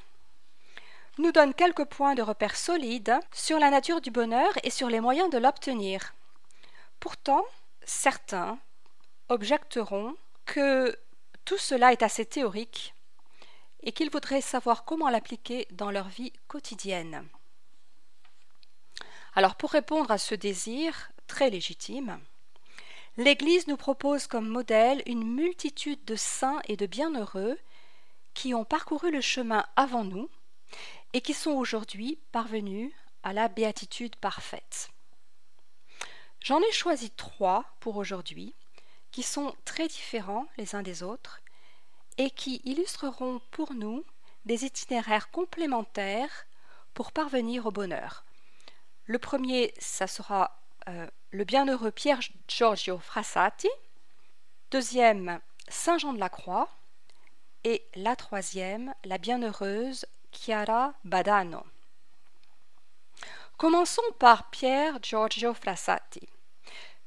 nous 1.18 1.32
donne 1.32 1.54
quelques 1.54 1.84
points 1.84 2.14
de 2.14 2.22
repère 2.22 2.56
solides 2.56 3.18
sur 3.32 3.58
la 3.58 3.70
nature 3.70 4.00
du 4.00 4.10
bonheur 4.10 4.50
et 4.62 4.70
sur 4.70 4.88
les 4.88 5.00
moyens 5.00 5.30
de 5.30 5.38
l'obtenir. 5.38 6.14
Pourtant, 7.00 7.44
certains 7.84 8.58
objecteront 9.28 10.16
que 10.46 10.96
tout 11.44 11.58
cela 11.58 11.92
est 11.92 12.02
assez 12.02 12.24
théorique 12.24 12.94
et 13.82 13.92
qu'ils 13.92 14.10
voudraient 14.10 14.40
savoir 14.40 14.84
comment 14.84 15.10
l'appliquer 15.10 15.66
dans 15.70 15.90
leur 15.90 16.08
vie 16.08 16.32
quotidienne. 16.48 17.28
Alors 19.34 19.56
pour 19.56 19.70
répondre 19.70 20.10
à 20.10 20.18
ce 20.18 20.34
désir 20.34 21.10
très 21.26 21.50
légitime, 21.50 22.20
l'Église 23.16 23.66
nous 23.66 23.76
propose 23.76 24.26
comme 24.26 24.48
modèle 24.48 25.02
une 25.06 25.24
multitude 25.24 26.04
de 26.04 26.16
saints 26.16 26.60
et 26.66 26.76
de 26.76 26.86
bienheureux 26.86 27.58
qui 28.34 28.54
ont 28.54 28.64
parcouru 28.64 29.10
le 29.10 29.20
chemin 29.20 29.64
avant 29.76 30.04
nous 30.04 30.30
et 31.12 31.20
qui 31.20 31.34
sont 31.34 31.52
aujourd'hui 31.52 32.18
parvenus 32.32 32.92
à 33.22 33.32
la 33.32 33.48
béatitude 33.48 34.16
parfaite. 34.16 34.90
J'en 36.40 36.60
ai 36.60 36.72
choisi 36.72 37.10
trois 37.10 37.66
pour 37.78 37.96
aujourd'hui, 37.96 38.54
qui 39.12 39.22
sont 39.22 39.54
très 39.64 39.86
différents 39.86 40.48
les 40.56 40.74
uns 40.74 40.82
des 40.82 41.02
autres 41.02 41.40
et 42.18 42.30
qui 42.30 42.60
illustreront 42.64 43.40
pour 43.50 43.74
nous 43.74 44.04
des 44.44 44.64
itinéraires 44.64 45.30
complémentaires 45.30 46.46
pour 46.94 47.12
parvenir 47.12 47.66
au 47.66 47.70
bonheur. 47.70 48.24
Le 49.04 49.18
premier, 49.18 49.72
ça 49.78 50.06
sera 50.06 50.61
euh, 50.88 51.06
le 51.30 51.44
bienheureux 51.44 51.90
Pierre 51.90 52.20
Giorgio 52.48 52.98
Frassati. 52.98 53.68
Deuxième, 54.70 55.40
Saint 55.68 55.98
Jean 55.98 56.12
de 56.12 56.18
la 56.18 56.28
Croix. 56.28 56.68
Et 57.64 57.84
la 57.94 58.16
troisième, 58.16 58.94
la 59.04 59.18
bienheureuse 59.18 60.06
Chiara 60.32 60.94
Badano. 61.04 61.62
Commençons 63.56 64.02
par 64.18 64.50
Pierre 64.50 64.98
Giorgio 65.02 65.54
Frassati. 65.54 66.28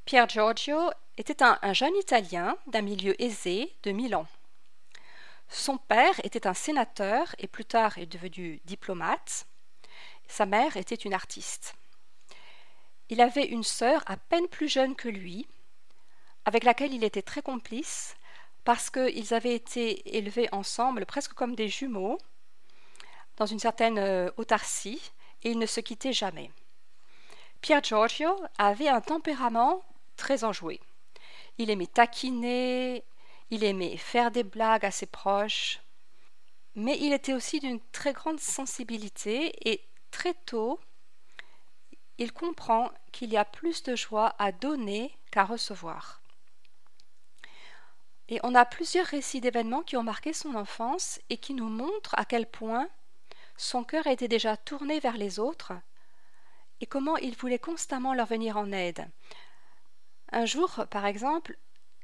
Pierre 0.05 0.29
Giorgio 0.29 0.91
était 1.17 1.43
un, 1.43 1.59
un 1.61 1.73
jeune 1.73 1.95
Italien 1.97 2.57
d'un 2.67 2.81
milieu 2.81 3.21
aisé 3.21 3.75
de 3.83 3.91
Milan. 3.91 4.25
Son 5.49 5.77
père 5.77 6.19
était 6.23 6.47
un 6.47 6.53
sénateur 6.53 7.35
et 7.39 7.47
plus 7.47 7.65
tard 7.65 7.97
est 7.97 8.05
devenu 8.05 8.61
diplomate. 8.65 9.45
Sa 10.27 10.45
mère 10.45 10.77
était 10.77 10.95
une 10.95 11.13
artiste. 11.13 11.75
Il 13.09 13.21
avait 13.21 13.45
une 13.45 13.63
sœur 13.63 14.03
à 14.07 14.17
peine 14.17 14.47
plus 14.47 14.67
jeune 14.67 14.95
que 14.95 15.09
lui, 15.09 15.47
avec 16.45 16.63
laquelle 16.63 16.93
il 16.93 17.03
était 17.03 17.21
très 17.21 17.41
complice, 17.41 18.15
parce 18.63 18.89
qu'ils 18.89 19.33
avaient 19.33 19.55
été 19.55 20.17
élevés 20.17 20.49
ensemble 20.51 21.05
presque 21.05 21.33
comme 21.33 21.55
des 21.55 21.67
jumeaux, 21.67 22.17
dans 23.37 23.45
une 23.45 23.59
certaine 23.59 23.99
euh, 23.99 24.31
autarcie, 24.37 25.01
et 25.43 25.51
ils 25.51 25.59
ne 25.59 25.65
se 25.65 25.79
quittaient 25.81 26.13
jamais. 26.13 26.51
Pierre 27.61 27.83
Giorgio 27.83 28.29
avait 28.57 28.87
un 28.87 29.01
tempérament 29.01 29.83
très 30.15 30.43
enjoué. 30.43 30.79
Il 31.57 31.69
aimait 31.69 31.87
taquiner, 31.87 33.03
il 33.49 33.63
aimait 33.63 33.97
faire 33.97 34.31
des 34.31 34.43
blagues 34.43 34.85
à 34.85 34.91
ses 34.91 35.05
proches, 35.05 35.79
mais 36.75 36.97
il 36.99 37.13
était 37.13 37.33
aussi 37.33 37.59
d'une 37.59 37.79
très 37.91 38.13
grande 38.13 38.39
sensibilité 38.39 39.53
et 39.69 39.81
très 40.11 40.33
tôt, 40.33 40.79
il 42.17 42.31
comprend 42.31 42.91
qu'il 43.11 43.31
y 43.31 43.37
a 43.37 43.45
plus 43.45 43.83
de 43.83 43.95
joie 43.95 44.35
à 44.39 44.51
donner 44.51 45.15
qu'à 45.31 45.43
recevoir. 45.43 46.21
Et 48.27 48.39
on 48.43 48.55
a 48.55 48.65
plusieurs 48.65 49.05
récits 49.05 49.41
d'événements 49.41 49.83
qui 49.83 49.97
ont 49.97 50.03
marqué 50.03 50.33
son 50.33 50.55
enfance 50.55 51.19
et 51.29 51.37
qui 51.37 51.53
nous 51.53 51.69
montrent 51.69 52.15
à 52.17 52.25
quel 52.25 52.47
point 52.47 52.89
son 53.57 53.83
cœur 53.83 54.07
était 54.07 54.27
déjà 54.27 54.57
tourné 54.57 54.99
vers 54.99 55.17
les 55.17 55.39
autres 55.39 55.73
et 56.81 56.85
comment 56.85 57.17
il 57.17 57.35
voulait 57.35 57.59
constamment 57.59 58.13
leur 58.13 58.25
venir 58.25 58.57
en 58.57 58.71
aide. 58.71 59.07
Un 60.31 60.45
jour, 60.45 60.85
par 60.89 61.05
exemple, 61.05 61.57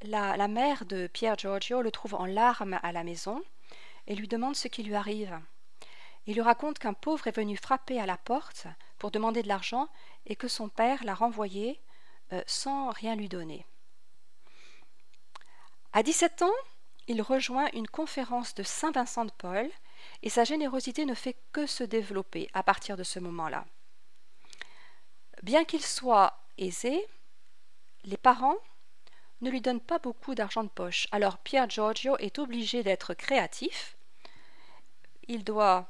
la, 0.04 0.38
la 0.38 0.47
mère 0.47 0.86
de 0.86 1.08
Pierre 1.08 1.38
Giorgio 1.38 1.82
le 1.82 1.91
trouve 1.91 2.15
en 2.15 2.26
larmes 2.26 2.80
à 2.84 2.91
la 2.91 3.04
maison 3.04 3.43
et 4.08 4.15
lui 4.15 4.28
demande 4.28 4.56
ce 4.56 4.67
qui 4.67 4.84
lui 4.84 4.95
arrive. 4.95 5.39
Il 6.28 6.36
lui 6.36 6.41
raconte 6.41 6.80
qu'un 6.80 6.93
pauvre 6.93 7.28
est 7.28 7.36
venu 7.36 7.58
frapper 7.58 8.00
à 8.00 8.06
la 8.06 8.17
porte 8.17 8.67
pour 9.01 9.09
demander 9.09 9.41
de 9.41 9.47
l'argent 9.47 9.89
et 10.27 10.35
que 10.35 10.47
son 10.47 10.69
père 10.69 11.03
l'a 11.03 11.15
renvoyé 11.15 11.81
euh, 12.33 12.43
sans 12.45 12.91
rien 12.91 13.15
lui 13.15 13.29
donner. 13.29 13.65
À 15.91 16.03
17 16.03 16.43
ans, 16.43 16.59
il 17.07 17.23
rejoint 17.23 17.67
une 17.73 17.87
conférence 17.87 18.53
de 18.53 18.61
Saint 18.61 18.91
Vincent 18.91 19.25
de 19.25 19.31
Paul 19.31 19.67
et 20.21 20.29
sa 20.29 20.43
générosité 20.43 21.05
ne 21.05 21.15
fait 21.15 21.35
que 21.51 21.65
se 21.65 21.83
développer 21.83 22.47
à 22.53 22.61
partir 22.61 22.95
de 22.95 23.01
ce 23.01 23.17
moment-là. 23.17 23.65
Bien 25.41 25.65
qu'il 25.65 25.83
soit 25.83 26.37
aisé, 26.59 27.03
les 28.03 28.17
parents 28.17 28.57
ne 29.41 29.49
lui 29.49 29.61
donnent 29.61 29.81
pas 29.81 29.97
beaucoup 29.97 30.35
d'argent 30.35 30.63
de 30.63 30.69
poche. 30.69 31.07
Alors 31.11 31.39
Pierre 31.39 31.67
Giorgio 31.67 32.17
est 32.19 32.37
obligé 32.37 32.83
d'être 32.83 33.15
créatif. 33.15 33.97
Il 35.27 35.43
doit 35.43 35.89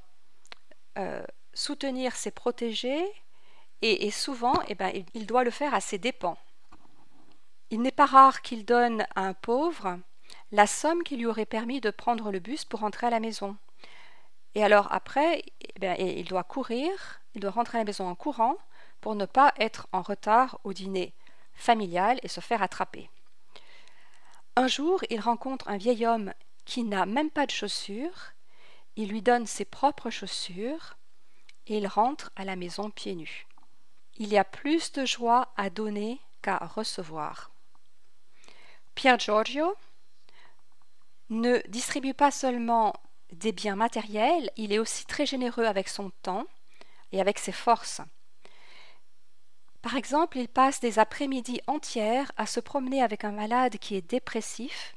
euh, 0.98 1.26
soutenir 1.62 2.16
ses 2.16 2.32
protégés 2.32 3.06
et, 3.84 4.12
souvent 4.12 4.54
eh 4.68 4.76
ben, 4.76 4.92
il 5.14 5.26
doit 5.26 5.44
le 5.44 5.52
faire 5.52 5.74
à 5.74 5.82
ses 5.82 5.98
dépens. 5.98 6.38
Il 7.70 7.82
n'est 7.82 7.92
pas 7.92 8.06
rare 8.06 8.42
qu'il 8.42 8.66
donne 8.66 9.06
à 9.16 9.22
un 9.22 9.34
pauvre 9.34 10.00
la 10.52 10.68
somme 10.68 11.04
qui 11.04 11.18
lui 11.18 11.26
aurait 11.26 11.46
permis 11.46 11.80
de 11.80 11.92
prendre 11.92 12.32
le 12.32 12.40
bus 12.40 12.66
pour 12.66 12.82
rentrer 12.82 13.08
à 13.08 13.10
la 13.10 13.20
maison. 13.20 13.56
Et 14.56 14.64
alors 14.64 14.92
après, 14.92 15.44
eh 15.62 15.80
ben, 15.80 15.96
il 16.00 16.28
doit 16.28 16.44
courir, 16.44 17.22
il 17.36 17.42
doit 17.42 17.52
rentrer 17.52 17.78
à 17.78 17.82
la 17.82 17.86
maison 17.86 18.08
en 18.08 18.16
courant 18.16 18.58
pour 19.00 19.16
ne 19.16 19.26
pas 19.26 19.54
être 19.58 19.88
en 19.92 20.02
retard 20.02 20.60
au 20.64 20.74
dîner 20.74 21.14
familial 21.54 22.20
et 22.24 22.28
se 22.28 22.42
faire 22.42 22.62
attraper. 22.62 23.10
Un 24.56 24.68
jour, 24.68 25.02
il 25.10 25.20
rencontre 25.20 25.70
un 25.70 25.78
vieil 25.78 26.06
homme 26.06 26.34
qui 26.66 26.84
n'a 26.84 27.06
même 27.06 27.32
pas 27.32 27.46
de 27.46 27.52
chaussures, 27.52 28.34
il 28.96 29.10
lui 29.10 29.22
donne 29.22 29.46
ses 29.46 29.66
propres 29.66 30.10
chaussures 30.10 30.98
et 31.68 31.78
il 31.78 31.88
rentre 31.88 32.32
à 32.36 32.46
la 32.46 32.56
maison 32.56 32.90
pieds 32.90 33.16
nus. 33.16 33.48
Il 34.18 34.30
y 34.30 34.38
a 34.38 34.44
plus 34.44 34.92
de 34.92 35.06
joie 35.06 35.52
à 35.58 35.70
donner 35.70 36.20
qu'à 36.42 36.58
recevoir. 36.58 37.52
Pierre 38.96 39.20
Giorgio 39.20 39.76
ne 41.30 41.60
distribue 41.68 42.14
pas 42.14 42.32
seulement 42.32 42.94
des 43.32 43.52
biens 43.54 43.76
matériels, 43.76 44.52
il 44.58 44.74
est 44.74 44.80
aussi 44.80 45.06
très 45.06 45.26
généreux 45.26 45.66
avec 45.66 45.88
son 45.88 46.12
temps 46.22 46.46
et 47.12 47.22
avec 47.22 47.40
ses 47.40 47.54
forces. 47.54 48.02
Par 49.82 49.96
exemple, 49.96 50.38
il 50.38 50.48
passe 50.48 50.80
des 50.80 51.00
après-midi 51.00 51.62
entières 51.68 52.32
à 52.38 52.46
se 52.46 52.60
promener 52.60 53.02
avec 53.02 53.24
un 53.24 53.32
malade 53.32 53.78
qui 53.78 53.96
est 53.96 54.08
dépressif 54.08 54.96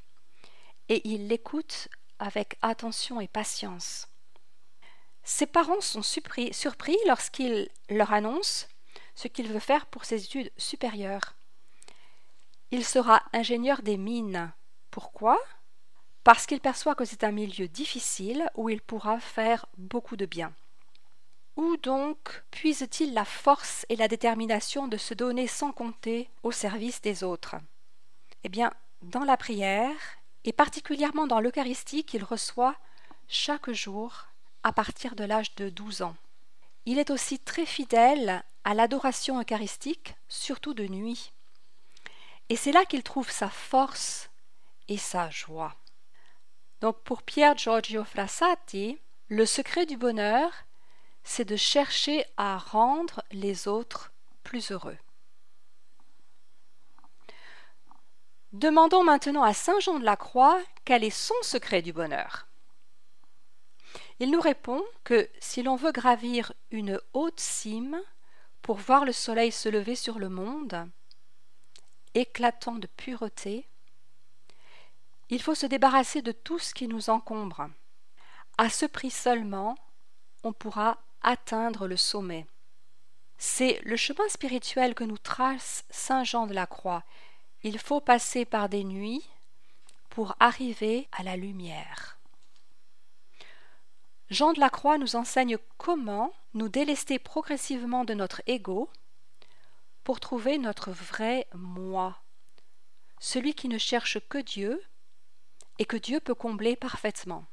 et 0.89 1.09
il 1.09 1.29
l'écoute 1.29 1.89
avec 2.19 2.59
attention 2.61 3.21
et 3.21 3.29
patience. 3.29 4.09
Ses 5.25 5.47
parents 5.47 5.81
sont 5.81 6.03
surpris, 6.03 6.53
lorsqu'il 7.07 7.71
leur 7.89 8.13
annonce 8.13 8.69
ce 9.15 9.27
qu'il 9.27 9.49
veut 9.49 9.59
faire 9.59 9.87
pour 9.87 10.05
ses 10.05 10.25
études 10.25 10.53
supérieures. 10.59 11.35
Il 12.71 12.85
sera 12.85 13.23
ingénieur 13.33 13.83
des 13.83 13.97
mines. 13.97 14.53
Pourquoi? 14.91 15.39
Parce 16.25 16.47
qu'il 16.47 16.61
perçoit 16.61 16.95
que 16.95 17.05
c'est 17.05 17.25
un 17.25 17.31
milieu 17.31 17.69
difficile 17.69 18.51
où 18.55 18.69
il 18.69 18.81
pourra 18.81 19.19
faire 19.19 19.67
beaucoup 19.79 20.17
de 20.17 20.27
bien. 20.27 20.53
Où 21.57 21.77
donc 21.79 22.43
puise-t-il 22.51 23.15
la 23.15 23.25
force 23.25 23.87
et 23.89 23.97
la 23.97 24.09
détermination 24.09 24.89
de 24.89 24.97
se 24.97 25.15
donner 25.15 25.47
sans 25.47 25.73
compter 25.73 26.29
au 26.43 26.51
service 26.51 27.01
des 27.01 27.23
autres? 27.25 27.57
Eh 28.43 28.49
bien, 28.49 28.73
dans 29.03 29.25
la 29.25 29.37
prière, 29.37 29.97
et 30.45 30.53
particulièrement 30.53 31.27
dans 31.27 31.41
l'Eucharistie 31.41 32.05
qu'il 32.05 32.25
reçoit 32.25 32.77
chaque 33.29 33.71
jour 33.71 34.27
à 34.65 34.73
partir 34.73 35.15
de 35.15 35.25
l'âge 35.25 35.55
de 35.55 35.69
douze 35.69 36.03
ans. 36.03 36.17
Il 36.87 36.99
est 36.99 37.11
aussi 37.11 37.39
très 37.39 37.67
fidèle 37.67 38.43
à 38.65 38.75
l'adoration 38.75 39.41
eucharistique, 39.41 40.17
surtout 40.29 40.75
de 40.75 40.87
nuit. 40.89 41.33
Et 42.49 42.57
c'est 42.57 42.73
là 42.73 42.85
qu'il 42.85 43.03
trouve 43.03 43.31
sa 43.31 43.49
force 43.49 44.31
et 44.89 44.99
sa 44.99 45.31
joie. 45.31 45.75
Donc 46.81 46.99
pour 47.05 47.23
Pierre 47.23 47.57
Giorgio 47.57 48.05
Frassati, 48.05 48.99
le 49.29 49.47
secret 49.47 49.87
du 49.87 49.97
bonheur, 49.97 50.51
c'est 51.23 51.45
de 51.45 51.57
chercher 51.57 52.25
à 52.37 52.59
rendre 52.59 53.23
les 53.31 53.69
autres 53.69 54.13
plus 54.43 54.71
heureux. 54.71 54.99
Demandons 58.53 59.05
maintenant 59.05 59.43
à 59.43 59.53
Saint 59.53 59.81
Jean 59.81 59.99
de 59.99 60.05
la 60.05 60.17
Croix 60.17 60.61
quel 60.85 61.05
est 61.05 61.11
son 61.11 61.35
secret 61.43 61.83
du 61.83 61.93
bonheur. 61.93 62.47
Il 64.21 64.31
nous 64.31 64.41
répond 64.41 64.83
que 65.03 65.29
si 65.41 65.63
l'on 65.63 65.77
veut 65.77 65.93
gravir 65.93 66.53
une 66.71 67.01
haute 67.13 67.41
cime 67.41 68.01
pour 68.63 68.77
voir 68.77 69.05
le 69.05 69.13
soleil 69.13 69.51
se 69.51 69.69
lever 69.69 69.97
sur 69.97 70.19
le 70.19 70.29
monde, 70.29 70.89
éclatant 72.15 72.77
de 72.77 72.87
pureté, 72.87 73.67
il 75.31 75.43
faut 75.43 75.55
se 75.55 75.67
débarrasser 75.67 76.23
de 76.23 76.33
tout 76.33 76.59
ce 76.59 76.75
qui 76.75 76.87
nous 76.87 77.11
encombre. 77.11 77.69
À 78.57 78.71
ce 78.71 78.87
prix 78.87 79.11
seulement, 79.11 79.77
on 80.45 80.53
pourra 80.53 80.99
atteindre 81.23 81.89
le 81.89 81.97
sommet. 81.97 82.47
C'est 83.37 83.81
le 83.85 83.97
chemin 83.97 84.29
spirituel 84.29 84.95
que 84.95 85.03
nous 85.03 85.19
trace 85.19 85.85
Saint 85.91 86.23
Jean 86.23 86.47
de 86.47 86.55
la 86.55 86.67
Croix. 86.67 87.03
Il 87.65 87.79
faut 87.79 88.01
passer 88.01 88.45
par 88.45 88.69
des 88.69 88.85
nuits 88.85 89.29
pour 90.09 90.37
arriver 90.39 91.09
à 91.13 91.25
la 91.25 91.37
lumière. 91.37 92.14
Jean 94.31 94.53
de 94.53 94.61
la 94.61 94.71
Croix 94.71 94.99
nous 94.99 95.17
enseigne 95.17 95.59
comment 95.77 96.33
nous 96.55 96.69
délester 96.69 97.19
progressivement 97.19 98.05
de 98.05 98.15
notre 98.15 98.43
ego 98.47 98.89
pour 100.03 100.21
trouver 100.21 100.59
notre 100.59 100.91
vrai 100.91 101.47
moi, 101.55 102.23
celui 103.19 103.55
qui 103.55 103.69
ne 103.69 103.79
cherche 103.79 104.19
que 104.29 104.39
Dieu 104.39 104.83
et 105.79 105.85
que 105.85 105.97
Dieu 105.97 106.21
peut 106.21 106.35
combler 106.35 106.77
parfaitement. 106.77 107.45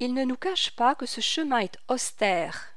Il 0.00 0.14
ne 0.14 0.24
nous 0.24 0.36
cache 0.36 0.70
pas 0.70 0.94
que 0.94 1.06
ce 1.06 1.20
chemin 1.20 1.58
est 1.58 1.78
austère, 1.88 2.72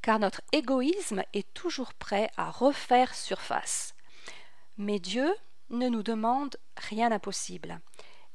car 0.00 0.18
notre 0.18 0.42
égoïsme 0.52 1.24
est 1.32 1.52
toujours 1.52 1.92
prêt 1.94 2.30
à 2.36 2.50
refaire 2.50 3.14
surface. 3.14 3.94
Mais 4.78 5.00
Dieu 5.00 5.34
ne 5.70 5.88
nous 5.88 6.02
demande 6.02 6.56
rien 6.76 7.10
d'impossible, 7.10 7.80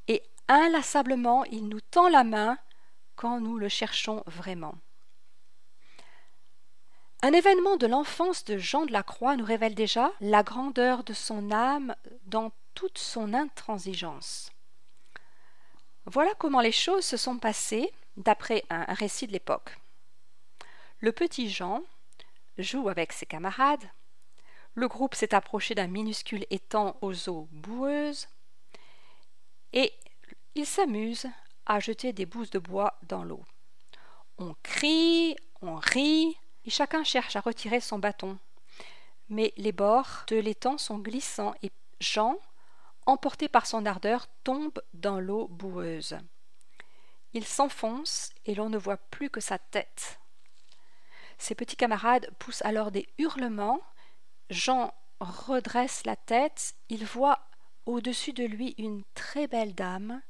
et 0.07 0.23
inlassablement 0.47 1.45
il 1.45 1.67
nous 1.67 1.81
tend 1.81 2.09
la 2.09 2.23
main 2.23 2.57
quand 3.15 3.39
nous 3.39 3.57
le 3.57 3.69
cherchons 3.69 4.23
vraiment. 4.25 4.75
Un 7.21 7.33
événement 7.33 7.77
de 7.77 7.87
l'enfance 7.87 8.43
de 8.45 8.57
Jean 8.57 8.85
de 8.85 8.91
la 8.91 9.03
Croix 9.03 9.35
nous 9.35 9.45
révèle 9.45 9.73
déjà 9.73 10.11
la 10.21 10.43
grandeur 10.43 11.03
de 11.03 11.13
son 11.13 11.51
âme 11.51 11.95
dans 12.25 12.51
toute 12.75 12.97
son 12.97 13.33
intransigeance. 13.33 14.51
Voilà 16.05 16.31
comment 16.37 16.61
les 16.61 16.71
choses 16.71 17.05
se 17.05 17.17
sont 17.17 17.39
passées 17.39 17.91
d'après 18.17 18.63
un 18.69 18.83
récit 18.93 19.25
de 19.25 19.31
l'époque. 19.31 19.77
Le 20.99 21.11
petit 21.11 21.49
Jean 21.49 21.81
joue 22.57 22.89
avec 22.89 23.11
ses 23.11 23.25
camarades. 23.25 23.89
Le 24.75 24.87
groupe 24.87 25.15
s'est 25.15 25.33
approché 25.33 25.73
d'un 25.73 25.87
minuscule 25.87 26.45
étang 26.49 26.95
aux 27.01 27.29
eaux 27.29 27.47
boueuses 27.51 28.27
et 29.73 29.93
il 30.53 30.65
s'amuse 30.65 31.27
à 31.65 31.79
jeter 31.79 32.13
des 32.13 32.25
bouses 32.25 32.49
de 32.49 32.59
bois 32.59 32.97
dans 33.03 33.23
l'eau. 33.23 33.43
On 34.37 34.55
crie, 34.63 35.35
on 35.61 35.75
rit, 35.75 36.37
et 36.65 36.69
chacun 36.69 37.03
cherche 37.03 37.35
à 37.35 37.41
retirer 37.41 37.79
son 37.79 37.99
bâton. 37.99 38.37
Mais 39.29 39.53
les 39.57 39.71
bords 39.71 40.23
de 40.27 40.35
l'étang 40.35 40.77
sont 40.77 40.99
glissants 40.99 41.55
et 41.63 41.71
Jean, 41.99 42.37
emporté 43.05 43.47
par 43.47 43.65
son 43.65 43.85
ardeur, 43.85 44.27
tombe 44.43 44.81
dans 44.93 45.19
l'eau 45.19 45.47
boueuse. 45.47 46.17
Il 47.33 47.45
s'enfonce 47.45 48.31
et 48.45 48.55
l'on 48.55 48.69
ne 48.69 48.77
voit 48.77 48.97
plus 48.97 49.29
que 49.29 49.41
sa 49.41 49.57
tête. 49.57 50.19
Ses 51.37 51.55
petits 51.55 51.75
camarades 51.75 52.29
poussent 52.39 52.63
alors 52.63 52.91
des 52.91 53.07
hurlements. 53.17 53.81
Jean 54.49 54.93
redresse 55.19 56.05
la 56.05 56.15
tête. 56.15 56.75
Il 56.89 57.05
voit 57.05 57.39
au-dessus 57.85 58.33
de 58.33 58.45
lui 58.45 58.73
une 58.77 59.03
très 59.15 59.47
belle 59.47 59.75
dame 59.75 60.21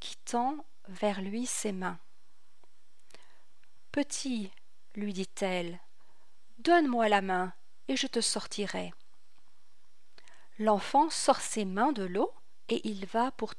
qui 0.00 0.16
tend 0.16 0.64
vers 0.88 1.20
lui 1.20 1.46
ses 1.46 1.72
mains. 1.72 1.98
Petit, 3.92 4.50
lui 4.94 5.12
dit-elle, 5.12 5.80
donne-moi 6.58 7.08
la 7.08 7.22
main 7.22 7.52
et 7.88 7.96
je 7.96 8.06
te 8.06 8.20
sortirai. 8.20 8.92
L'enfant 10.58 11.10
sort 11.10 11.40
ses 11.40 11.64
mains 11.64 11.92
de 11.92 12.04
l'eau 12.04 12.32
et 12.68 12.86
il 12.88 13.06
va 13.06 13.30
pour, 13.32 13.54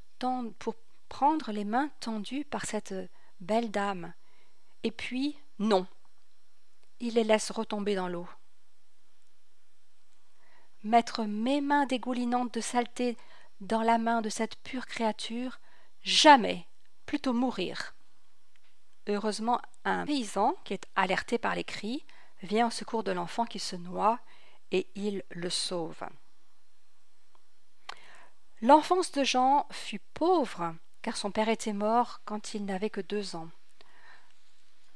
pour 0.60 0.76
prendre 1.10 1.52
les 1.52 1.66
mains 1.66 1.90
tendues 2.00 2.46
par 2.46 2.66
cette 2.66 2.96
belle 3.40 3.72
dame. 3.72 4.14
Et 4.84 4.92
puis, 4.92 5.38
non, 5.60 5.88
il 7.00 7.16
les 7.16 7.24
laisse 7.24 7.52
retomber 7.52 7.96
dans 7.96 8.08
l'eau. 8.08 8.28
Mettre 10.84 11.24
mes 11.24 11.62
mains 11.62 11.86
dégoulinantes 11.86 12.54
de 12.54 12.62
saleté 12.62 13.18
dans 13.62 13.82
la 13.82 13.98
main 13.98 14.22
de 14.22 14.30
cette 14.30 14.56
pure 14.58 14.86
créature, 14.86 15.60
Jamais, 16.04 16.66
plutôt 17.06 17.34
mourir. 17.34 17.96
Heureusement, 19.08 19.62
un 19.86 20.06
paysan, 20.06 20.56
qui 20.64 20.74
est 20.74 20.88
alerté 20.96 21.38
par 21.38 21.56
les 21.56 21.64
cris, 21.64 22.06
vient 22.44 22.68
au 22.68 22.72
secours 22.72 23.04
de 23.04 23.12
l'enfant 23.12 23.46
qui 23.46 23.60
se 23.60 23.76
noie 23.76 24.20
et 24.72 24.88
il 24.96 25.24
le 25.30 25.50
sauve. 25.50 26.04
L'enfance 28.62 29.12
de 29.12 29.24
Jean 29.24 29.68
fut 29.72 30.02
pauvre, 30.14 30.76
car 31.02 31.16
son 31.16 31.32
père 31.32 31.50
était 31.50 31.74
mort 31.74 32.22
quand 32.26 32.54
il 32.54 32.66
n'avait 32.66 32.90
que 32.90 33.02
deux 33.02 33.36
ans. 33.36 33.50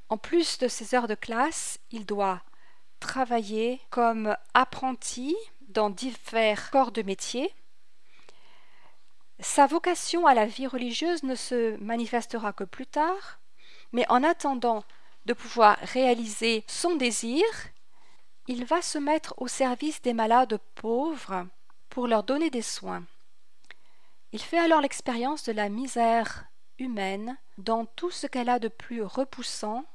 En 0.10 0.18
plus 0.18 0.58
de 0.58 0.68
ses 0.68 0.94
heures 0.94 1.08
de 1.08 1.16
classe, 1.16 1.80
il 1.90 2.06
doit 2.06 2.42
travailler 3.00 3.80
comme 3.90 4.36
apprenti 4.54 5.36
dans 5.70 5.90
divers 5.90 6.70
corps 6.72 6.92
de 6.92 7.02
métier, 7.02 7.54
sa 9.42 9.66
vocation 9.68 10.28
à 10.28 10.34
la 10.34 10.46
vie 10.46 10.68
religieuse 10.68 11.24
ne 11.24 11.36
se 11.36 11.76
manifestera 11.78 12.54
que 12.54 12.64
plus 12.64 12.88
tard, 12.88 13.40
mais 13.92 14.06
en 14.10 14.24
attendant 14.24 14.84
de 15.26 15.34
pouvoir 15.34 15.78
réaliser 15.80 16.64
son 16.68 16.96
désir, 16.96 17.44
il 18.48 18.66
va 18.66 18.82
se 18.82 18.98
mettre 18.98 19.34
au 19.38 19.48
service 19.48 20.02
des 20.02 20.14
malades 20.14 20.60
pauvres 20.76 21.48
pour 21.90 22.08
leur 22.08 22.24
donner 22.24 22.50
des 22.50 22.62
soins. 22.62 23.04
Il 24.32 24.42
fait 24.42 24.60
alors 24.60 24.82
l'expérience 24.82 25.44
de 25.44 25.52
la 25.52 25.70
misère 25.70 26.46
humaine 26.80 27.38
dans 27.58 27.86
tout 27.86 28.12
ce 28.12 28.28
qu'elle 28.28 28.50
a 28.50 28.60
de 28.60 28.70
plus 28.70 29.04
repoussant 29.04 29.86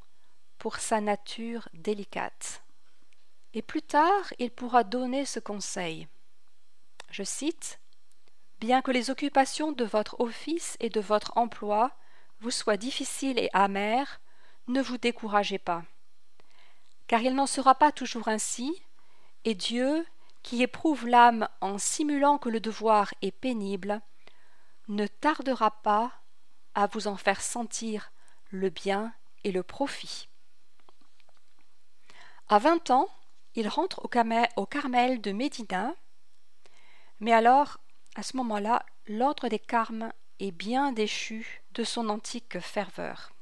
pour 0.58 0.76
sa 0.76 1.00
nature 1.00 1.68
délicate. 1.72 2.62
Et 3.54 3.62
plus 3.62 3.82
tard, 3.82 4.32
il 4.38 4.50
pourra 4.50 4.84
donner 4.84 5.24
ce 5.24 5.40
conseil. 5.40 6.06
Je 7.10 7.22
cite 7.22 7.80
Bien 8.58 8.80
que 8.80 8.90
les 8.90 9.10
occupations 9.10 9.72
de 9.72 9.84
votre 9.84 10.18
office 10.20 10.76
et 10.80 10.88
de 10.88 11.00
votre 11.00 11.36
emploi 11.36 11.92
vous 12.40 12.50
soient 12.50 12.76
difficiles 12.76 13.38
et 13.38 13.50
amères, 13.52 14.20
ne 14.66 14.80
vous 14.80 14.98
découragez 14.98 15.58
pas. 15.58 15.84
Car 17.06 17.20
il 17.20 17.34
n'en 17.34 17.46
sera 17.46 17.74
pas 17.74 17.92
toujours 17.92 18.28
ainsi, 18.28 18.82
et 19.44 19.54
Dieu, 19.54 20.06
qui 20.42 20.62
éprouve 20.62 21.06
l'âme 21.06 21.48
en 21.60 21.78
simulant 21.78 22.38
que 22.38 22.48
le 22.48 22.60
devoir 22.60 23.12
est 23.22 23.30
pénible, 23.30 24.00
ne 24.88 25.06
tardera 25.06 25.70
pas 25.82 26.12
à 26.74 26.86
vous 26.86 27.08
en 27.08 27.16
faire 27.16 27.40
sentir 27.40 28.12
le 28.50 28.70
bien 28.70 29.12
et 29.44 29.52
le 29.52 29.62
profit. 29.62 30.28
À 32.48 32.58
vingt 32.58 32.90
ans, 32.90 33.08
il 33.54 33.68
rentre 33.68 34.04
au, 34.04 34.66
Carmel 34.66 35.20
de 35.20 35.32
Médina, 35.32 35.94
mais 37.20 37.32
alors 37.32 37.78
à 38.16 38.22
ce 38.22 38.36
moment-là, 38.38 38.84
l'ordre 39.08 39.48
des 39.48 39.58
Carmes 39.58 40.10
est 40.40 40.50
bien 40.50 40.92
déchu 40.92 41.62
de 41.72 41.84
son 41.84 42.08
antique 42.08 42.58
ferveur. 42.60 43.32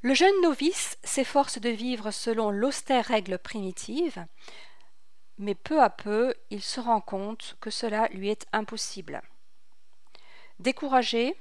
Le 0.00 0.14
jeune 0.14 0.40
novice 0.42 0.96
s'efforce 1.02 1.60
de 1.60 1.68
vivre 1.68 2.12
selon 2.12 2.50
l'austère 2.50 3.06
règle 3.06 3.38
primitive, 3.38 4.24
mais 5.38 5.56
peu 5.56 5.82
à 5.82 5.90
peu 5.90 6.34
il 6.50 6.62
se 6.62 6.78
rend 6.78 7.00
compte 7.00 7.56
que 7.60 7.70
cela 7.70 8.06
lui 8.08 8.28
est 8.28 8.46
impossible. 8.52 9.20
Découragé, 10.60 11.36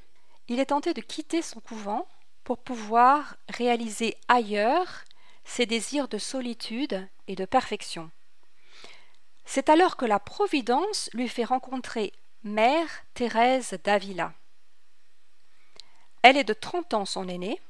il 0.48 0.60
est 0.60 0.68
tenté 0.68 0.96
de 0.96 1.02
quitter 1.02 1.44
son 1.44 1.60
couvent 1.60 2.08
pour 2.44 2.58
pouvoir 2.58 3.38
réaliser 3.48 4.18
ailleurs 4.28 5.04
ses 5.44 5.68
désirs 5.68 6.08
de 6.08 6.18
solitude 6.18 7.08
et 7.28 7.36
de 7.36 7.46
perfection. 7.46 8.10
C'est 9.46 9.70
alors 9.70 9.96
que 9.96 10.06
la 10.06 10.20
Providence 10.20 11.10
lui 11.14 11.30
fait 11.30 11.44
rencontrer 11.44 12.12
Mère 12.44 12.90
Thérèse 13.14 13.78
d'Avila. 13.84 14.34
Elle 16.24 16.38
est 16.38 16.44
de 16.44 16.54
30 16.54 16.94
ans 16.96 17.06
son 17.06 17.28
aînée, 17.28 17.62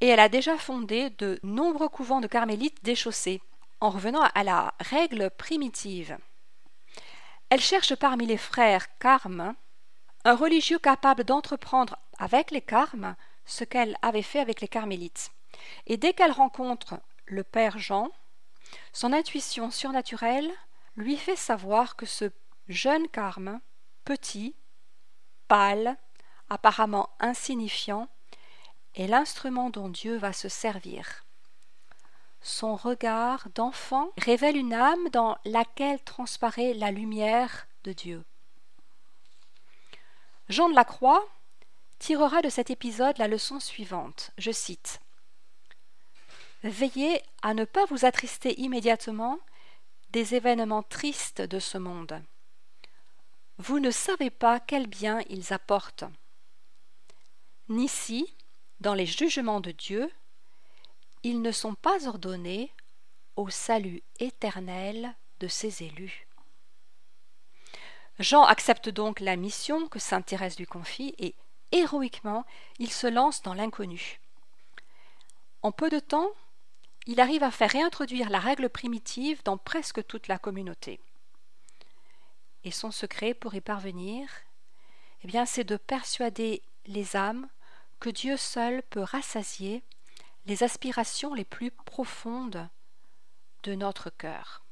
et 0.00 0.08
elle 0.08 0.20
a 0.20 0.28
déjà 0.28 0.58
fondé 0.58 1.10
de 1.10 1.40
nombreux 1.42 1.88
couvents 1.88 2.20
de 2.20 2.26
carmélites 2.26 2.84
déchaussés, 2.84 3.40
en 3.80 3.90
revenant 3.90 4.22
à 4.34 4.44
la 4.44 4.74
règle 4.80 5.30
primitive. 5.30 6.18
Elle 7.48 7.60
cherche 7.60 7.94
parmi 7.94 8.26
les 8.26 8.36
frères 8.36 8.98
carmes 8.98 9.54
un 10.24 10.34
religieux 10.34 10.78
capable 10.78 11.24
d'entreprendre 11.24 11.96
avec 12.18 12.50
les 12.50 12.60
carmes 12.60 13.14
ce 13.44 13.64
qu'elle 13.64 13.96
avait 14.02 14.22
fait 14.22 14.40
avec 14.40 14.60
les 14.60 14.68
carmélites. 14.68 15.30
Et 15.86 15.96
dès 15.96 16.12
qu'elle 16.12 16.32
rencontre 16.32 17.00
le 17.26 17.44
père 17.44 17.78
Jean, 17.78 18.10
son 18.92 19.12
intuition 19.12 19.70
surnaturelle 19.70 20.50
lui 20.96 21.16
fait 21.16 21.36
savoir 21.36 21.96
que 21.96 22.06
ce 22.06 22.30
jeune 22.68 23.08
carme, 23.08 23.60
petit, 24.04 24.54
pâle, 25.48 25.96
apparemment 26.48 27.10
insignifiant, 27.20 28.08
est 28.94 29.06
l'instrument 29.06 29.70
dont 29.70 29.88
Dieu 29.88 30.16
va 30.16 30.32
se 30.32 30.48
servir. 30.48 31.24
Son 32.40 32.76
regard 32.76 33.48
d'enfant 33.54 34.10
révèle 34.18 34.56
une 34.56 34.72
âme 34.72 35.08
dans 35.10 35.36
laquelle 35.44 36.02
transparaît 36.02 36.74
la 36.74 36.90
lumière 36.90 37.66
de 37.84 37.92
Dieu. 37.92 38.24
Jean 40.48 40.68
de 40.68 40.74
la 40.74 40.84
Croix 40.84 41.26
tirera 41.98 42.42
de 42.42 42.48
cet 42.48 42.70
épisode 42.70 43.18
la 43.18 43.26
leçon 43.26 43.58
suivante. 43.58 44.30
Je 44.38 44.52
cite 44.52 45.00
Veillez 46.62 47.22
à 47.42 47.54
ne 47.54 47.64
pas 47.64 47.84
vous 47.86 48.04
attrister 48.04 48.60
immédiatement 48.60 49.38
des 50.10 50.34
événements 50.34 50.82
tristes 50.82 51.42
de 51.42 51.58
ce 51.58 51.78
monde. 51.78 52.22
Vous 53.58 53.78
ne 53.78 53.90
savez 53.90 54.30
pas 54.30 54.60
quel 54.60 54.86
bien 54.86 55.20
ils 55.28 55.52
apportent. 55.52 56.04
Ni 57.68 57.88
si, 57.88 58.34
dans 58.80 58.94
les 58.94 59.06
jugements 59.06 59.60
de 59.60 59.70
Dieu, 59.70 60.10
ils 61.22 61.42
ne 61.42 61.52
sont 61.52 61.74
pas 61.74 62.06
ordonnés 62.06 62.72
au 63.36 63.50
salut 63.50 64.02
éternel 64.20 65.14
de 65.40 65.48
ses 65.48 65.82
élus. 65.82 66.26
Jean 68.18 68.44
accepte 68.44 68.88
donc 68.88 69.20
la 69.20 69.36
mission 69.36 69.88
que 69.88 69.98
sainte 69.98 70.26
Thérèse 70.26 70.58
lui 70.58 70.66
confie 70.66 71.14
et 71.18 71.34
héroïquement 71.72 72.46
il 72.78 72.90
se 72.90 73.06
lance 73.06 73.42
dans 73.42 73.54
l'inconnu. 73.54 74.20
En 75.62 75.72
peu 75.72 75.90
de 75.90 75.98
temps, 75.98 76.30
il 77.06 77.20
arrive 77.20 77.44
à 77.44 77.50
faire 77.50 77.70
réintroduire 77.70 78.30
la 78.30 78.40
règle 78.40 78.68
primitive 78.68 79.42
dans 79.44 79.56
presque 79.56 80.04
toute 80.06 80.28
la 80.28 80.38
communauté. 80.38 81.00
Et 82.64 82.72
son 82.72 82.90
secret 82.90 83.32
pour 83.32 83.54
y 83.54 83.60
parvenir, 83.60 84.28
eh 85.22 85.28
bien, 85.28 85.46
c'est 85.46 85.64
de 85.64 85.76
persuader 85.76 86.62
les 86.86 87.16
âmes 87.16 87.48
que 88.00 88.10
Dieu 88.10 88.36
seul 88.36 88.82
peut 88.90 89.02
rassasier 89.02 89.82
les 90.46 90.62
aspirations 90.62 91.32
les 91.34 91.44
plus 91.44 91.70
profondes 91.70 92.68
de 93.62 93.74
notre 93.74 94.10
cœur. 94.10 94.64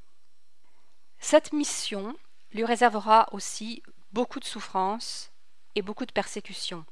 Cette 1.19 1.53
mission 1.53 2.17
lui 2.53 2.65
réservera 2.65 3.29
aussi 3.33 3.83
beaucoup 4.13 4.41
de 4.41 4.45
souffrances 4.45 5.33
et 5.75 5.83
beaucoup 5.83 6.07
de 6.07 6.13
persécutions. 6.13 6.85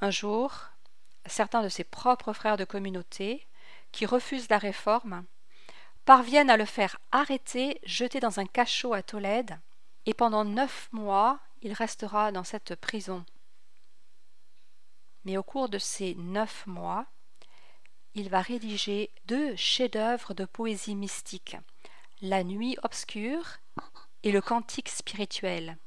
Un 0.00 0.10
jour, 0.10 0.66
certains 1.24 1.62
de 1.62 1.68
ses 1.68 1.84
propres 1.84 2.32
frères 2.32 2.56
de 2.56 2.64
communauté, 2.64 3.46
qui 3.96 4.04
refusent 4.04 4.50
la 4.50 4.58
réforme, 4.58 5.24
parviennent 6.04 6.50
à 6.50 6.58
le 6.58 6.66
faire 6.66 6.98
arrêter, 7.12 7.80
jeter 7.82 8.20
dans 8.20 8.38
un 8.38 8.44
cachot 8.44 8.92
à 8.92 9.02
Tolède, 9.02 9.58
et 10.04 10.12
pendant 10.12 10.44
neuf 10.44 10.90
mois 10.92 11.40
il 11.62 11.72
restera 11.72 12.30
dans 12.30 12.44
cette 12.44 12.74
prison. 12.74 13.24
Mais 15.24 15.38
au 15.38 15.42
cours 15.42 15.70
de 15.70 15.78
ces 15.78 16.14
neuf 16.16 16.66
mois, 16.66 17.06
il 18.14 18.28
va 18.28 18.42
rédiger 18.42 19.10
deux 19.24 19.56
chefs-d'œuvre 19.56 20.34
de 20.34 20.44
poésie 20.44 20.94
mystique, 20.94 21.56
La 22.20 22.44
nuit 22.44 22.76
obscure 22.82 23.46
et 24.24 24.30
le 24.30 24.42
cantique 24.42 24.90
spirituel. 24.90 25.78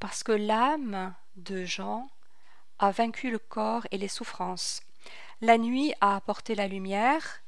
Parce 0.00 0.22
que 0.22 0.32
l'âme 0.32 1.14
de 1.36 1.64
Jean 1.64 2.10
a 2.78 2.90
vaincu 2.90 3.30
le 3.30 3.38
corps 3.38 3.86
et 3.90 3.96
les 3.96 4.08
souffrances. 4.08 4.82
La 5.44 5.58
nuit 5.58 5.92
a 6.00 6.14
apporté 6.14 6.54
la 6.54 6.68
lumière. 6.68 7.42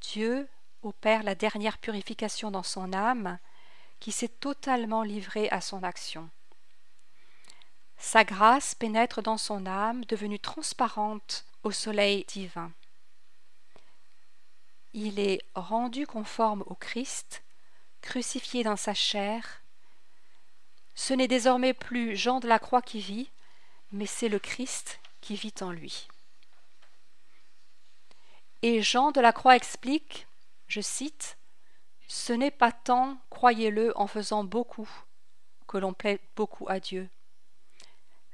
Dieu 0.00 0.48
opère 0.82 1.22
la 1.22 1.36
dernière 1.36 1.78
purification 1.78 2.50
dans 2.50 2.64
son 2.64 2.92
âme 2.92 3.38
qui 4.00 4.10
s'est 4.10 4.26
totalement 4.26 5.04
livrée 5.04 5.48
à 5.50 5.60
son 5.60 5.84
action. 5.84 6.28
Sa 7.98 8.24
grâce 8.24 8.74
pénètre 8.74 9.22
dans 9.22 9.38
son 9.38 9.64
âme, 9.66 10.04
devenue 10.06 10.40
transparente 10.40 11.44
au 11.62 11.70
soleil 11.70 12.24
divin. 12.26 12.72
Il 14.92 15.20
est 15.20 15.40
rendu 15.54 16.04
conforme 16.04 16.64
au 16.66 16.74
Christ, 16.74 17.44
crucifié 18.02 18.64
dans 18.64 18.76
sa 18.76 18.94
chair. 18.94 19.62
Ce 20.96 21.14
n'est 21.14 21.28
désormais 21.28 21.74
plus 21.74 22.16
Jean 22.16 22.40
de 22.40 22.48
la 22.48 22.58
Croix 22.58 22.82
qui 22.82 22.98
vit, 22.98 23.30
mais 23.92 24.06
c'est 24.06 24.28
le 24.28 24.40
Christ 24.40 24.98
qui 25.20 25.36
vit 25.36 25.54
en 25.60 25.70
lui. 25.70 26.08
Et 28.62 28.82
Jean 28.82 29.12
de 29.12 29.20
la 29.20 29.32
Croix 29.32 29.54
explique, 29.54 30.26
je 30.66 30.80
cite, 30.80 31.38
Ce 32.08 32.32
n'est 32.32 32.50
pas 32.50 32.72
tant, 32.72 33.18
croyez-le, 33.30 33.96
en 33.96 34.08
faisant 34.08 34.42
beaucoup, 34.42 34.90
que 35.68 35.78
l'on 35.78 35.92
plaît 35.92 36.20
beaucoup 36.34 36.68
à 36.68 36.80
Dieu, 36.80 37.08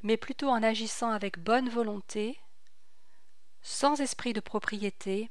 mais 0.03 0.17
plutôt 0.17 0.49
en 0.49 0.63
agissant 0.63 1.11
avec 1.11 1.39
bonne 1.39 1.69
volonté, 1.69 2.39
sans 3.61 4.01
esprit 4.01 4.33
de 4.33 4.41
propriété 4.41 5.31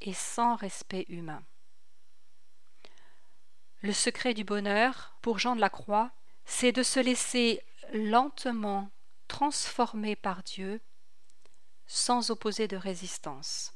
et 0.00 0.14
sans 0.14 0.56
respect 0.56 1.06
humain. 1.08 1.44
Le 3.82 3.92
secret 3.92 4.34
du 4.34 4.44
bonheur, 4.44 5.14
pour 5.20 5.38
Jean 5.38 5.54
de 5.54 5.60
la 5.60 5.70
Croix, 5.70 6.10
c'est 6.44 6.72
de 6.72 6.82
se 6.82 6.98
laisser 6.98 7.62
lentement 7.92 8.90
transformer 9.28 10.16
par 10.16 10.42
Dieu 10.42 10.80
sans 11.86 12.30
opposer 12.30 12.66
de 12.66 12.76
résistance. 12.76 13.74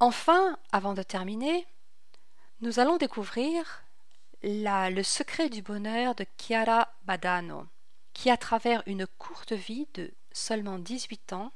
Enfin, 0.00 0.58
avant 0.72 0.92
de 0.92 1.02
terminer, 1.02 1.66
nous 2.60 2.80
allons 2.80 2.96
découvrir 2.96 3.84
le 4.42 5.02
secret 5.02 5.48
du 5.48 5.62
bonheur 5.62 6.14
de 6.14 6.26
Chiara 6.36 6.92
Badano, 7.04 7.66
qui, 8.12 8.30
à 8.30 8.36
travers 8.36 8.82
une 8.86 9.06
courte 9.06 9.52
vie 9.52 9.86
de 9.94 10.12
seulement 10.32 10.78
18 10.78 11.32
ans, 11.32 11.52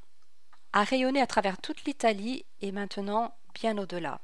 a 0.73 0.85
rayonné 0.85 1.21
à 1.21 1.27
travers 1.27 1.59
toute 1.59 1.85
l'Italie 1.85 2.45
et 2.61 2.73
maintenant 2.73 3.35
bien 3.55 3.77
au-delà. 3.77 4.21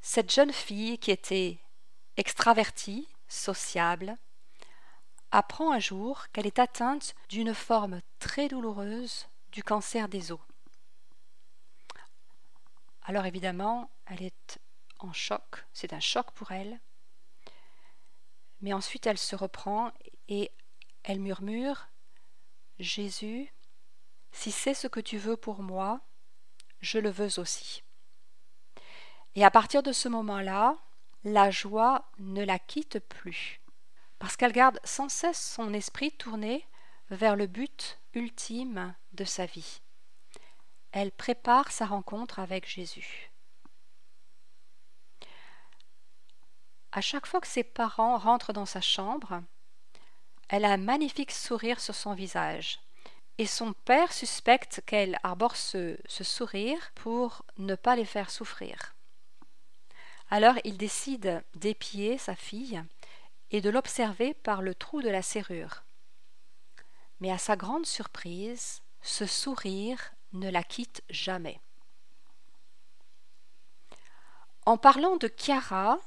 Cette 0.00 0.32
jeune 0.32 0.52
fille 0.52 0.98
qui 0.98 1.10
était 1.10 1.58
extravertie, 2.16 3.08
sociable, 3.28 4.16
apprend 5.30 5.72
un 5.72 5.80
jour 5.80 6.26
qu'elle 6.32 6.46
est 6.46 6.58
atteinte 6.58 7.14
d'une 7.28 7.54
forme 7.54 8.00
très 8.18 8.48
douloureuse 8.48 9.26
du 9.52 9.62
cancer 9.62 10.08
des 10.08 10.32
os. 10.32 10.40
Alors 13.04 13.26
évidemment, 13.26 13.90
elle 14.06 14.22
est 14.22 14.58
en 14.98 15.12
choc, 15.12 15.66
c'est 15.72 15.92
un 15.92 16.00
choc 16.00 16.30
pour 16.32 16.52
elle. 16.52 16.80
Mais 18.60 18.72
ensuite, 18.72 19.06
elle 19.06 19.18
se 19.18 19.36
reprend 19.36 19.92
et 20.28 20.50
elle 21.02 21.20
murmure 21.20 21.88
Jésus, 22.78 23.52
si 24.32 24.50
c'est 24.50 24.74
ce 24.74 24.88
que 24.88 25.00
tu 25.00 25.18
veux 25.18 25.36
pour 25.36 25.62
moi, 25.62 26.00
je 26.80 26.98
le 26.98 27.10
veux 27.10 27.38
aussi. 27.38 27.82
Et 29.34 29.44
à 29.44 29.50
partir 29.50 29.82
de 29.82 29.92
ce 29.92 30.08
moment-là, 30.08 30.78
la 31.24 31.50
joie 31.50 32.10
ne 32.18 32.42
la 32.42 32.58
quitte 32.58 32.98
plus, 33.00 33.60
parce 34.18 34.36
qu'elle 34.36 34.52
garde 34.52 34.80
sans 34.84 35.08
cesse 35.08 35.54
son 35.54 35.72
esprit 35.72 36.12
tourné 36.12 36.66
vers 37.10 37.36
le 37.36 37.46
but 37.46 38.00
ultime 38.14 38.94
de 39.12 39.24
sa 39.24 39.46
vie. 39.46 39.82
Elle 40.96 41.10
prépare 41.10 41.72
sa 41.72 41.86
rencontre 41.86 42.38
avec 42.38 42.68
Jésus. 42.68 43.32
À 46.92 47.00
chaque 47.00 47.26
fois 47.26 47.40
que 47.40 47.48
ses 47.48 47.64
parents 47.64 48.16
rentrent 48.16 48.52
dans 48.52 48.64
sa 48.64 48.80
chambre, 48.80 49.42
elle 50.48 50.64
a 50.64 50.70
un 50.70 50.76
magnifique 50.76 51.32
sourire 51.32 51.80
sur 51.80 51.96
son 51.96 52.14
visage. 52.14 52.78
Et 53.38 53.46
son 53.46 53.72
père 53.72 54.12
suspecte 54.12 54.82
qu'elle 54.86 55.18
arbore 55.24 55.56
ce, 55.56 55.98
sourire 56.06 56.92
pour 56.94 57.44
ne 57.58 57.74
pas 57.74 57.96
les 57.96 58.04
faire 58.04 58.30
souffrir. 58.30 58.94
Alors 60.30 60.54
il 60.62 60.76
décide 60.76 61.42
d'épier 61.56 62.18
sa 62.18 62.36
fille 62.36 62.80
et 63.50 63.60
de 63.60 63.68
l'observer 63.68 64.32
par 64.32 64.62
le 64.62 64.76
trou 64.76 65.02
de 65.02 65.10
la 65.10 65.22
serrure. 65.22 65.82
Mais 67.18 67.32
à 67.32 67.38
sa 67.38 67.56
grande 67.56 67.84
surprise, 67.84 68.80
ce 69.02 69.26
sourire 69.26 70.13
ne 70.34 70.50
la 70.50 70.62
quitte 70.62 71.02
jamais. 71.08 71.60
En 74.66 74.76
parlant 74.76 75.16
de 75.16 75.28
Chiara, 75.28 75.98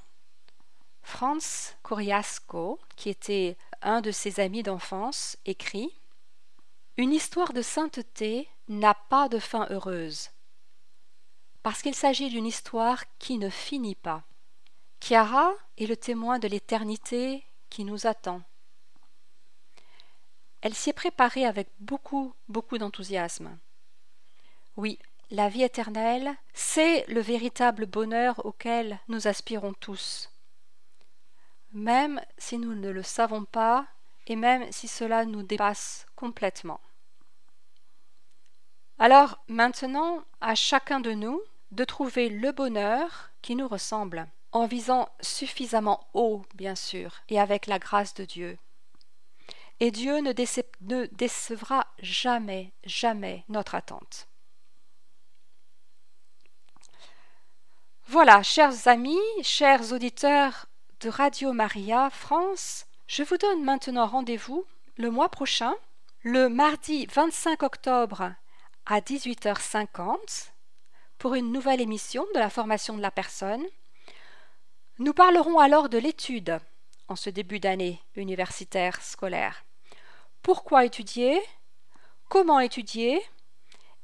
Franz 1.04 1.76
Coriasco, 1.84 2.80
qui 2.96 3.10
était 3.10 3.58
un 3.82 4.02
de 4.02 4.12
ses 4.12 4.40
amis 4.40 4.63
d'enfance, 4.63 5.38
écrit 5.46 5.94
Une 6.98 7.13
histoire 7.13 7.54
de 7.54 7.62
sainteté 7.62 8.50
n'a 8.68 8.94
pas 8.94 9.30
de 9.30 9.40
fin 9.40 9.68
heureuse, 9.70 10.30
parce 11.63 11.82
qu'il 11.82 11.96
s'agit 11.96 12.30
d'une 12.30 12.46
histoire 12.46 13.04
qui 13.20 13.38
ne 13.38 13.50
finit 13.50 13.96
pas. 13.96 14.24
Chiara 15.00 15.54
est 15.78 15.86
le 15.86 15.96
témoin 15.96 16.40
de 16.40 16.48
l'éternité 16.48 17.46
qui 17.70 17.84
nous 17.84 18.08
attend. 18.08 18.42
Elle 20.62 20.74
s'y 20.74 20.90
est 20.90 20.94
préparée 20.94 21.46
avec 21.46 21.70
beaucoup, 21.80 22.34
beaucoup 22.50 22.78
d'enthousiasme. 22.78 23.58
Oui, 24.78 25.00
la 25.32 25.50
vie 25.50 25.63
éternelle, 25.63 26.36
c'est 26.54 27.06
le 27.08 27.20
véritable 27.20 27.88
bonheur 27.88 28.46
auquel 28.46 29.00
nous 29.08 29.28
aspirons 29.28 29.74
tous. 29.74 30.32
Même 31.74 32.22
si 32.38 32.58
nous 32.60 32.76
ne 32.76 32.90
le 32.90 33.04
savons 33.04 33.44
pas, 33.44 33.88
et 34.28 34.36
même 34.36 34.72
si 34.72 34.88
cela 34.88 35.26
nous 35.26 35.42
dépasse 35.42 36.06
complètement. 36.16 36.80
Alors 39.00 39.40
maintenant, 39.48 40.24
à 40.42 40.54
chacun 40.54 41.00
de 41.00 41.12
nous 41.12 41.42
de 41.72 41.84
trouver 41.84 42.30
le 42.30 42.52
bonheur 42.52 43.32
qui 43.42 43.56
nous 43.56 43.68
ressemble, 43.68 44.28
en 44.52 44.68
visant 44.68 45.10
suffisamment 45.22 46.08
haut, 46.13 46.44
bien 46.54 46.76
sûr, 46.76 47.16
et 47.30 47.40
avec 47.40 47.68
la 47.68 47.80
grâce 47.80 48.13
de 48.13 48.26
Dieu. 48.26 48.58
Et 49.80 49.92
Dieu 49.92 50.20
ne, 50.20 50.32
décevra 51.08 51.88
jamais, 52.00 52.72
jamais 52.86 53.44
notre 53.50 53.76
attente. 53.76 54.28
Voilà, 58.10 58.41
chers 58.41 58.88
amis, 58.88 59.20
chers 59.43 59.91
auditeurs 59.91 60.67
de 61.02 61.10
Radio 61.10 61.52
Maria 61.52 62.10
France, 62.10 62.86
je 63.06 63.22
vous 63.22 63.36
donne 63.36 63.65
maintenant 63.65 64.08
rendez-vous 64.08 64.63
le 64.96 65.12
mois 65.12 65.28
prochain, 65.28 65.76
le 66.22 66.48
mardi 66.48 67.06
25 67.08 67.63
octobre 67.63 68.32
à 68.86 69.02
18h50, 69.02 70.52
pour 71.17 71.36
une 71.36 71.52
nouvelle 71.52 71.82
émission 71.82 72.26
de 72.34 72.39
la 72.39 72.50
formation 72.50 72.96
de 72.96 73.02
la 73.02 73.12
personne. 73.12 73.65
Nous 75.00 75.13
parlerons 75.13 75.60
alors 75.60 75.89
de 75.89 75.98
l'étude 75.98 76.62
en 77.10 77.17
ce 77.17 77.30
début 77.30 77.60
d'année 77.60 78.02
universitaire 78.15 79.02
scolaire. 79.02 79.65
Pourquoi 80.43 80.86
étudier? 80.86 81.41
Comment 82.30 82.62
étudier? 82.62 83.22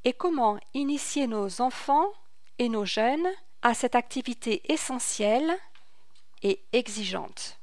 Et 0.03 0.11
comment 0.11 0.59
initier 0.73 1.25
nos 1.25 1.61
enfants 1.61 2.11
et 2.59 2.67
nos 2.67 2.83
jeunes 2.83 3.29
à 3.63 3.73
cette 3.73 3.95
activité 3.95 4.61
essentielle 4.71 5.57
et 6.43 6.61
exigeante. 6.73 7.59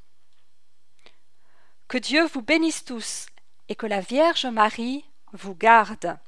Que 1.88 1.98
Dieu 1.98 2.26
vous 2.26 2.42
bénisse 2.42 2.84
tous 2.84 3.26
et 3.68 3.74
que 3.74 3.86
la 3.86 4.00
Vierge 4.00 4.46
Marie 4.46 5.04
vous 5.32 5.54
garde. 5.54 6.18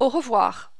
Au 0.00 0.08
revoir. 0.08 0.72